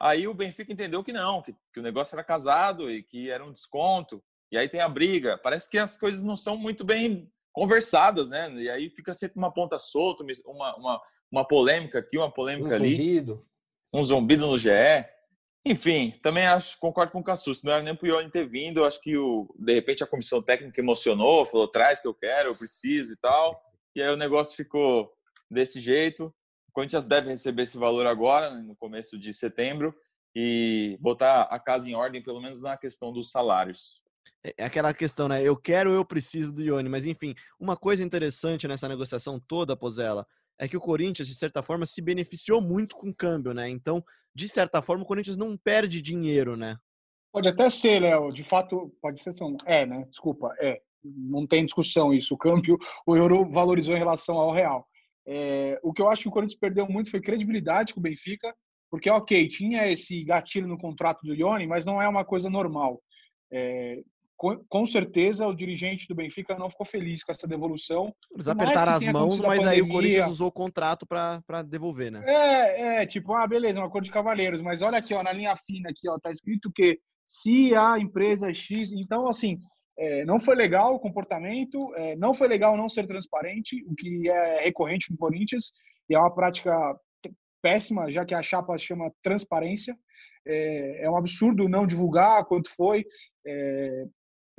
[0.00, 3.44] Aí o Benfica entendeu que não, que, que o negócio era casado e que era
[3.44, 4.22] um desconto.
[4.50, 5.38] E aí tem a briga.
[5.38, 8.50] Parece que as coisas não são muito bem conversadas, né?
[8.54, 12.74] E aí fica sempre uma ponta solta, uma, uma, uma polêmica aqui, uma polêmica um
[12.74, 12.96] ali.
[12.96, 13.46] Zumbido.
[13.92, 14.70] Um zumbido no GE.
[15.64, 19.00] Enfim, também acho, concordo com o Cassus, não era nem pro Ione ter vindo, acho
[19.00, 23.12] que o, de repente a comissão técnica emocionou, falou, traz que eu quero, eu preciso
[23.12, 23.60] e tal.
[23.94, 25.12] E aí o negócio ficou
[25.50, 26.32] desse jeito.
[26.68, 29.94] O Corinthians deve receber esse valor agora, no começo de setembro,
[30.34, 34.00] e botar a casa em ordem, pelo menos na questão dos salários.
[34.42, 35.42] É, é aquela questão, né?
[35.42, 36.88] Eu quero, eu preciso do Ione.
[36.88, 40.26] Mas, enfim, uma coisa interessante nessa negociação toda, Pozella,
[40.60, 43.70] é que o Corinthians, de certa forma, se beneficiou muito com o câmbio, né?
[43.70, 44.04] Então,
[44.34, 46.76] de certa forma, o Corinthians não perde dinheiro, né?
[47.32, 48.30] Pode até ser, Léo.
[48.30, 49.32] De fato, pode ser.
[49.64, 50.04] É, né?
[50.10, 50.78] Desculpa, é.
[51.02, 52.34] Não tem discussão isso.
[52.34, 54.86] O câmbio, o euro valorizou em relação ao real.
[55.26, 58.54] É, o que eu acho que o Corinthians perdeu muito foi credibilidade com o Benfica,
[58.90, 63.00] porque, ok, tinha esse gatilho no contrato do Ione, mas não é uma coisa normal.
[63.50, 64.02] É,
[64.68, 68.14] com, certeza o dirigente do Benfica não ficou feliz com essa devolução.
[68.32, 72.24] Eles apertaram as mãos, mas aí o Corinthians usou o contrato para devolver, né?
[72.26, 75.54] É, é, tipo, ah, beleza, um acordo de cavalheiros, mas olha aqui, ó, na linha
[75.56, 79.58] fina aqui, ó, tá escrito que se a empresa X, então assim,
[79.98, 84.26] é, não foi legal o comportamento, é, não foi legal não ser transparente, o que
[84.26, 85.70] é recorrente no Corinthians,
[86.08, 86.74] e é uma prática
[87.62, 89.94] péssima, já que a chapa chama transparência.
[90.46, 93.04] É, é um absurdo não divulgar quanto foi.
[93.46, 94.06] É,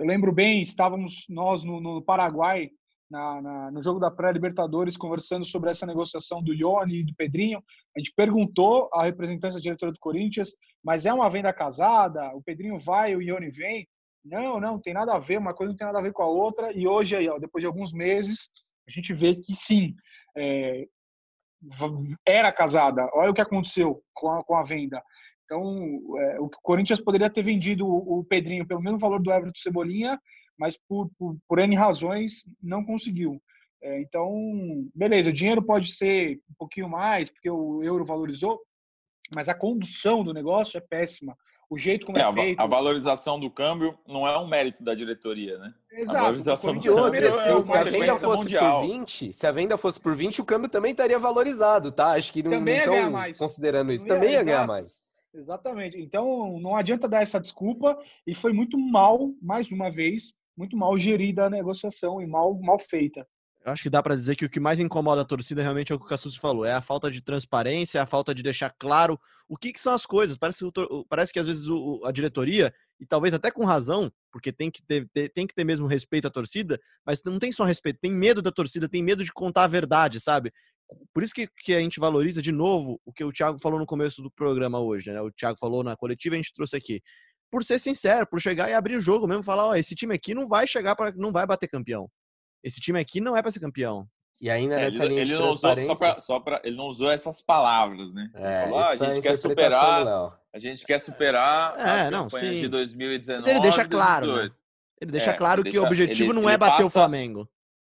[0.01, 2.71] eu lembro bem, estávamos nós no, no Paraguai,
[3.07, 7.63] na, na, no jogo da pré-Libertadores, conversando sobre essa negociação do Ione e do Pedrinho.
[7.95, 12.31] A gente perguntou à representante da diretora do Corinthians, mas é uma venda casada?
[12.33, 13.87] O Pedrinho vai, o Ione vem?
[14.25, 16.27] Não, não, tem nada a ver, uma coisa não tem nada a ver com a
[16.27, 16.71] outra.
[16.73, 18.49] E hoje, aí, ó, depois de alguns meses,
[18.87, 19.93] a gente vê que sim,
[20.35, 20.87] é,
[22.25, 23.07] era casada.
[23.13, 24.99] Olha o que aconteceu com a, com a venda.
[25.51, 30.17] Então, é, o Corinthians poderia ter vendido o Pedrinho pelo mesmo valor do Everton Cebolinha,
[30.57, 33.41] mas por, por, por N razões não conseguiu.
[33.83, 34.31] É, então,
[34.95, 38.61] beleza, o dinheiro pode ser um pouquinho mais, porque o euro valorizou,
[39.35, 41.35] mas a condução do negócio é péssima.
[41.69, 42.59] O jeito como é, é feito.
[42.59, 45.73] A valorização do câmbio não é um mérito da diretoria, né?
[45.91, 46.17] Exato.
[46.17, 48.81] A valorização do câmbio é se, se a venda fosse mundial.
[48.81, 52.11] por 20, se a venda fosse por 20, o câmbio também estaria valorizado, tá?
[52.11, 54.05] Acho que não, também não estão considerando isso.
[54.05, 55.10] Também ia ganhar mais.
[55.33, 55.99] Exatamente.
[55.99, 60.97] Então, não adianta dar essa desculpa e foi muito mal, mais uma vez, muito mal
[60.97, 63.25] gerida a negociação e mal, mal feita.
[63.63, 65.95] Eu acho que dá para dizer que o que mais incomoda a torcida realmente é
[65.95, 69.19] o que o Cassus falou, é a falta de transparência, a falta de deixar claro
[69.47, 70.35] o que, que são as coisas.
[70.35, 74.51] Parece que, parece que às vezes o, a diretoria, e talvez até com razão, porque
[74.51, 77.99] tem que ter, tem que ter mesmo respeito à torcida, mas não tem só respeito,
[78.01, 80.51] tem medo da torcida, tem medo de contar a verdade, sabe?
[81.13, 83.85] Por isso que, que a gente valoriza de novo o que o Thiago falou no
[83.85, 85.21] começo do programa hoje, né?
[85.21, 87.01] O Thiago falou na coletiva, a gente trouxe aqui.
[87.49, 90.33] Por ser sincero, por chegar e abrir o jogo mesmo, falar, ó, esse time aqui
[90.33, 92.09] não vai chegar para não vai bater campeão
[92.63, 94.07] esse time aqui não é para ser campeão.
[94.39, 96.75] E ainda é, nessa ele, linha ele de não usou, só pra, só pra, ele
[96.75, 98.29] não usou essas palavras, né?
[98.33, 102.55] É, falou, ah, a gente quer superar, a gente quer superar é, não, sim.
[102.55, 104.51] de 2019 Mas ele deixa claro, né?
[104.99, 106.89] Ele deixa é, claro ele que deixa, o objetivo ele, não é bater passa, o
[106.89, 107.47] Flamengo.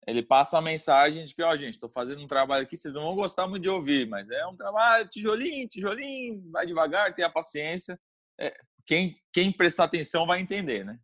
[0.08, 3.02] Ele passa a mensagem de que, ó, gente, tô fazendo um trabalho aqui, vocês não
[3.02, 8.00] vão gostar muito de ouvir, mas é um trabalho tijolinho, tijolinho, vai devagar, tenha paciência.
[8.40, 10.98] É, quem, quem prestar atenção vai entender, né?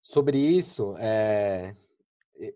[0.00, 1.74] Sobre isso, é,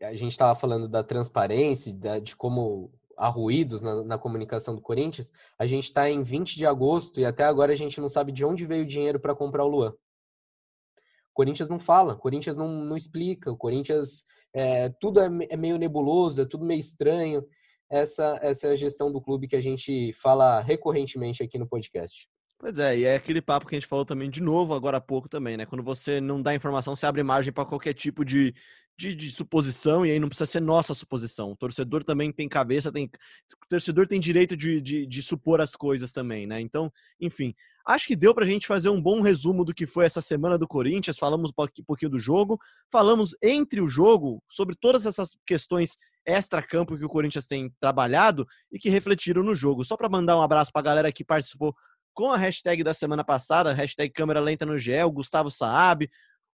[0.00, 5.32] a gente estava falando da transparência, de como há ruídos na, na comunicação do Corinthians,
[5.58, 8.44] a gente está em 20 de agosto e até agora a gente não sabe de
[8.44, 9.90] onde veio o dinheiro para comprar o Luan.
[9.90, 14.24] O Corinthians não fala, o Corinthians não, não explica, o Corinthians
[14.54, 17.44] é, tudo é, é, meio nebuloso, é tudo meio estranho.
[17.90, 22.28] Essa, essa é a gestão do clube que a gente fala recorrentemente aqui no podcast.
[22.58, 25.00] Pois é, e é aquele papo que a gente falou também de novo agora há
[25.00, 25.64] pouco também, né?
[25.64, 28.54] Quando você não dá informação, você abre margem para qualquer tipo de,
[29.00, 31.52] de, de, suposição, e aí não precisa ser nossa suposição.
[31.52, 33.06] O torcedor também tem cabeça, tem.
[33.06, 36.60] O torcedor tem direito de, de, de supor as coisas também, né?
[36.60, 37.54] Então, enfim.
[37.86, 40.58] Acho que deu para a gente fazer um bom resumo do que foi essa semana
[40.58, 41.16] do Corinthians.
[41.16, 42.58] Falamos um pouquinho do jogo,
[42.92, 45.96] falamos entre o jogo sobre todas essas questões
[46.26, 49.82] extra-campo que o Corinthians tem trabalhado e que refletiram no jogo.
[49.82, 51.74] Só para mandar um abraço para a galera que participou
[52.12, 56.08] com a hashtag da semana passada, hashtag câmera lenta no gel, Gustavo Saab,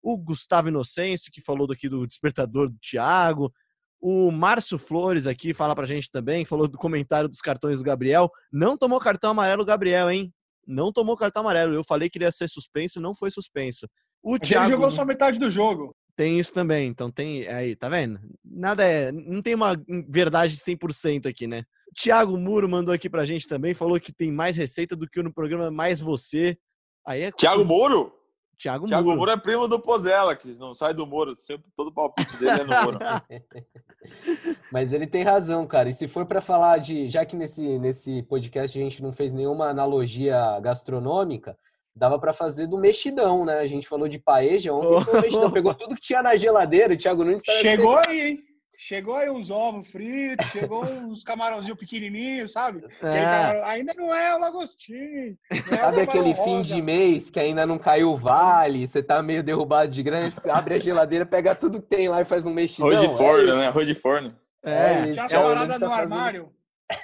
[0.07, 3.52] o Gustavo Inocêncio, que falou aqui do despertador do Thiago,
[4.00, 8.30] o Márcio Flores aqui fala pra gente também, falou do comentário dos cartões do Gabriel.
[8.52, 10.32] Não tomou cartão amarelo o Gabriel, hein?
[10.64, 11.74] Não tomou cartão amarelo.
[11.74, 13.88] Eu falei que ele ia ser suspenso, não foi suspenso.
[14.22, 14.66] O Thiago...
[14.66, 15.92] Ele jogou só metade do jogo.
[16.14, 18.20] Tem isso também, então tem aí, tá vendo?
[18.44, 19.74] Nada é, não tem uma
[20.09, 21.64] verdade 100% aqui, né?
[22.00, 25.34] Thiago Muro mandou aqui pra gente também, falou que tem mais receita do que no
[25.34, 26.57] programa Mais Você.
[27.04, 28.15] Aí é Thiago Muro?
[28.59, 29.18] Thiago, Thiago Muro.
[29.18, 31.36] Muro é primo do Pozella, que não sai do Muro.
[31.36, 32.98] Sempre, todo palpite dele é no Muro.
[34.72, 35.90] Mas ele tem razão, cara.
[35.90, 37.09] E se for para falar de.
[37.09, 41.57] Já que nesse, nesse podcast a gente não fez nenhuma analogia gastronômica,
[41.94, 43.59] dava para fazer do mexidão, né?
[43.59, 45.20] A gente falou de paeja ontem, oh.
[45.20, 45.50] mexidão.
[45.50, 46.94] Pegou tudo que tinha na geladeira.
[46.94, 48.55] O Thiago Nunes Chegou aí, hein?
[48.79, 52.85] Chegou aí uns ovos fritos, chegou uns camarãozinhos pequenininhos, sabe?
[53.03, 53.24] É.
[53.24, 55.37] Aí, ainda não é o lagostinho.
[55.51, 56.45] É sabe aquele rosa.
[56.45, 60.31] fim de mês que ainda não caiu o vale, você tá meio derrubado de grana,
[60.51, 62.91] abre a geladeira, pega tudo que tem lá e faz um mexidão.
[62.91, 63.66] Arroz de forno, é né?
[63.68, 64.37] Arroz de forno.
[64.62, 66.53] É, é tinha as paradas no tá armário.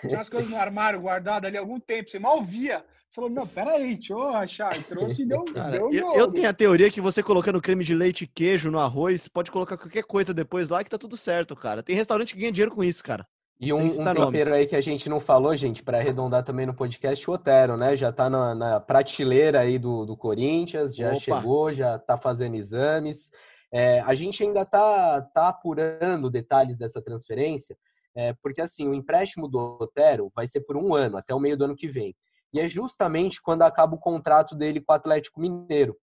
[0.01, 3.47] Tinha as coisas no armário guardadas ali há algum tempo, você mal via falou, não,
[3.47, 4.85] peraí, deixa eu achar.
[4.85, 7.95] trouxe e deu, Cara, deu eu, eu, tenho a teoria que você colocando creme de
[7.95, 11.55] leite e queijo no arroz, pode colocar qualquer coisa depois lá que tá tudo certo,
[11.55, 11.83] cara.
[11.83, 13.27] Tem restaurante que ganha dinheiro com isso, cara.
[13.61, 16.75] E um, um tropeiro aí que a gente não falou, gente, para arredondar também no
[16.75, 17.97] podcast, o Otero, né?
[17.97, 21.21] Já tá na, na prateleira aí do, do Corinthians, já Opa.
[21.21, 23.31] chegou, já tá fazendo exames.
[23.71, 27.77] É, a gente ainda tá, tá apurando detalhes dessa transferência,
[28.17, 31.57] é, porque assim, o empréstimo do Otero vai ser por um ano, até o meio
[31.57, 32.17] do ano que vem
[32.53, 35.97] e é justamente quando acaba o contrato dele com o Atlético Mineiro.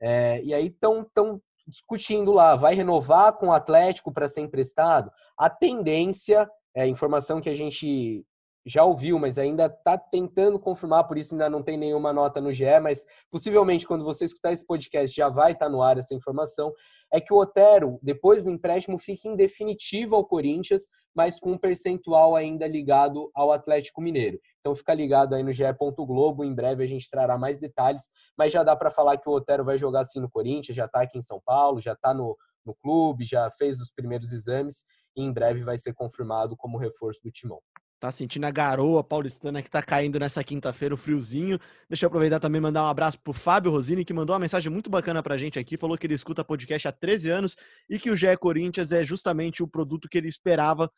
[0.00, 5.10] É, e aí estão discutindo lá, vai renovar com o Atlético para ser emprestado?
[5.36, 8.24] A tendência, é informação que a gente
[8.64, 12.52] já ouviu, mas ainda está tentando confirmar, por isso ainda não tem nenhuma nota no
[12.52, 16.14] GE, mas possivelmente quando você escutar esse podcast já vai estar tá no ar essa
[16.14, 16.72] informação,
[17.12, 20.82] é que o Otero, depois do empréstimo, fica em definitivo ao Corinthians,
[21.14, 24.38] mas com um percentual ainda ligado ao Atlético Mineiro.
[24.60, 25.64] Então fica ligado aí no GE.
[25.96, 28.04] Globo, em breve a gente trará mais detalhes,
[28.36, 31.02] mas já dá para falar que o Otero vai jogar assim no Corinthians, já está
[31.02, 34.84] aqui em São Paulo, já está no, no clube, já fez os primeiros exames
[35.16, 37.60] e em breve vai ser confirmado como reforço do Timão.
[38.00, 41.58] Tá sentindo a garoa paulistana que tá caindo nessa quinta-feira, o friozinho.
[41.88, 44.88] Deixa eu aproveitar também mandar um abraço pro Fábio Rosini, que mandou uma mensagem muito
[44.88, 47.56] bacana pra gente aqui, falou que ele escuta podcast há 13 anos
[47.90, 50.90] e que o GE Corinthians é justamente o produto que ele esperava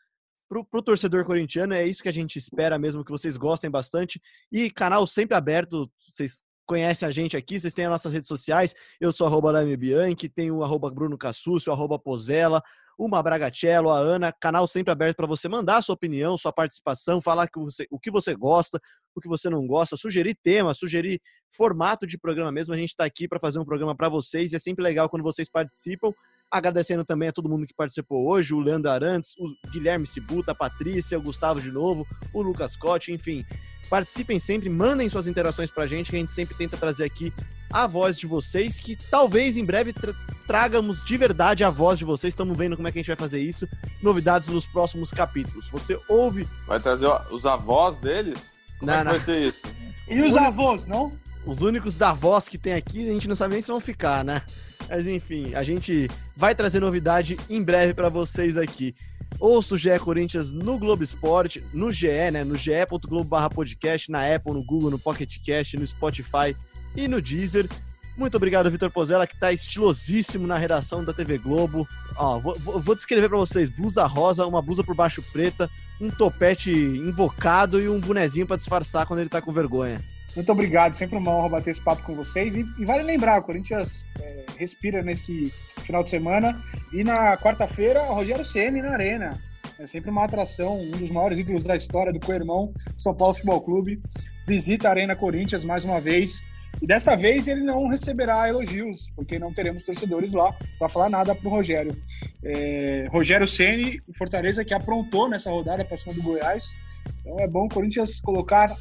[0.49, 4.21] pro, pro torcedor corintiano, é isso que a gente espera mesmo, que vocês gostem bastante.
[4.53, 8.75] E canal sempre aberto, vocês conhecem a gente aqui, vocês têm as nossas redes sociais,
[9.01, 12.63] eu sou arroba Bianchi, tem o arroba Bruno Cassuccio, arroba Pozella,
[12.99, 17.49] uma Bragatello, a Ana, canal sempre aberto para você mandar sua opinião, sua participação, falar
[17.49, 18.81] que você, o que você gosta,
[19.15, 21.21] o que você não gosta, sugerir tema, sugerir
[21.55, 22.75] formato de programa mesmo.
[22.75, 25.23] A gente está aqui para fazer um programa para vocês e é sempre legal quando
[25.23, 26.13] vocês participam.
[26.53, 30.55] Agradecendo também a todo mundo que participou hoje, o Leandro Arantes, o Guilherme Cibuta, a
[30.55, 33.43] Patrícia, o Gustavo de novo, o Lucas Cotti, enfim.
[33.89, 37.33] Participem sempre, mandem suas interações pra gente, que a gente sempre tenta trazer aqui
[37.73, 40.15] a voz de vocês, que talvez em breve tra
[40.47, 42.33] tragamos de verdade a voz de vocês.
[42.33, 43.67] Estamos vendo como é que a gente vai fazer isso.
[44.03, 45.71] Novidades nos próximos capítulos.
[45.71, 46.47] Você ouve.
[46.67, 48.53] Vai trazer os avós deles?
[48.79, 49.13] Como não, é que não.
[49.13, 49.63] vai ser isso?
[50.07, 51.13] E os avós, não?
[51.45, 54.25] Os únicos da voz que tem aqui, a gente não sabe nem se vão ficar,
[54.25, 54.43] né?
[54.89, 58.95] Mas enfim, a gente vai trazer novidade em breve para vocês aqui.
[59.41, 62.45] Ouça o GE Corinthians no Globo Esporte, no GE, né?
[62.45, 66.55] No ge.globo podcast, na Apple, no Google, no Pocket Cast, no Spotify
[66.95, 67.69] e no Deezer.
[68.17, 71.89] Muito obrigado, Vitor Pozella, que está estilosíssimo na redação da TV Globo.
[72.15, 75.71] Ó, vou, vou descrever para vocês: blusa rosa, uma blusa por baixo preta,
[76.01, 80.01] um topete invocado e um bonezinho para disfarçar quando ele está com vergonha.
[80.35, 82.55] Muito obrigado, sempre uma honra bater esse papo com vocês.
[82.55, 85.53] E, e vale lembrar, o Corinthians é, respira nesse
[85.85, 86.61] final de semana.
[86.93, 89.41] E na quarta-feira, Rogério Ceni na Arena.
[89.79, 93.61] É sempre uma atração, um dos maiores ídolos da história do co-irmão São Paulo Futebol
[93.61, 94.01] Clube.
[94.47, 96.41] Visita a Arena Corinthians mais uma vez.
[96.81, 101.35] E dessa vez ele não receberá elogios, porque não teremos torcedores lá para falar nada
[101.35, 101.95] para o Rogério.
[102.43, 106.73] É, Rogério Ceni, Fortaleza que aprontou nessa rodada para cima do Goiás.
[107.21, 108.75] Então é bom o Corinthians colocar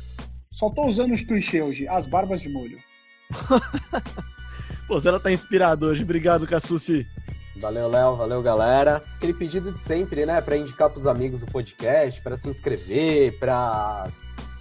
[0.62, 2.78] só tô usando os clichês hoje, as barbas de molho.
[4.88, 6.04] Pô, ela tá inspirado hoje.
[6.04, 7.08] Obrigado, Cassucci.
[7.56, 8.16] Valeu, Léo.
[8.16, 9.04] Valeu, galera.
[9.16, 10.40] Aquele pedido de sempre, né?
[10.40, 14.08] Para indicar pros amigos do podcast, para se inscrever, para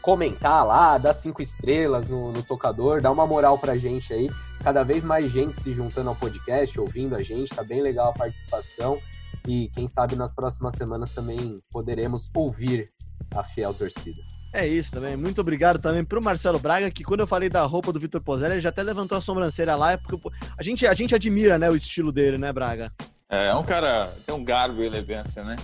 [0.00, 4.30] comentar lá, dar cinco estrelas no, no, tocador, dar uma moral pra gente aí.
[4.62, 8.14] Cada vez mais gente se juntando ao podcast, ouvindo a gente, tá bem legal a
[8.14, 8.98] participação.
[9.46, 12.88] E quem sabe nas próximas semanas também poderemos ouvir
[13.36, 14.39] a fiel torcida.
[14.52, 15.16] É isso também.
[15.16, 18.54] Muito obrigado também pro Marcelo Braga, que quando eu falei da roupa do Vitor Pozella,
[18.54, 20.18] ele já até levantou a sobrancelha lá, porque
[20.58, 22.90] a gente, a gente admira, né, o estilo dele, né, Braga?
[23.28, 25.56] É, é um cara, tem um garbo e elegância, né?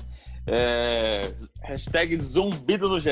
[0.46, 1.32] É,
[1.64, 3.10] hashtag zumbido no GE,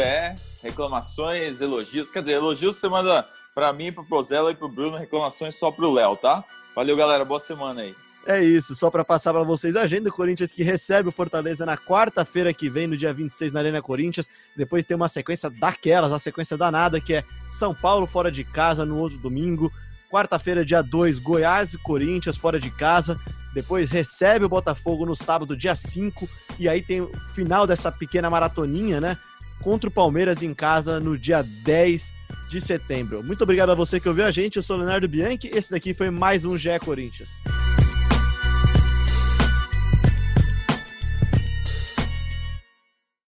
[0.63, 2.13] reclamações, elogios.
[2.13, 5.93] Quer dizer, elogios você manda pra mim, pro Pozella e pro Bruno, reclamações só pro
[5.93, 6.45] Léo, tá?
[6.77, 7.25] Valeu, galera.
[7.25, 7.95] Boa semana aí.
[8.27, 11.67] É isso, só para passar para vocês a agenda do Corinthians que recebe o Fortaleza
[11.67, 14.31] na quarta-feira que vem, no dia 26 na Arena Corinthians.
[14.57, 18.87] Depois tem uma sequência daquelas, a sequência danada que é São Paulo fora de casa
[18.87, 19.71] no outro domingo.
[20.11, 23.21] Quarta-feira, dia 2, Goiás e Corinthians fora de casa.
[23.53, 26.27] Depois recebe o Botafogo no sábado, dia 5.
[26.59, 29.19] E aí tem o final dessa pequena maratoninha, né?
[29.61, 32.13] Contra o Palmeiras em casa no dia 10
[32.49, 33.23] de setembro.
[33.23, 34.57] Muito obrigado a você que ouviu a gente.
[34.57, 35.51] Eu sou o Leonardo Bianchi.
[35.53, 37.41] Esse daqui foi mais um GE Corinthians.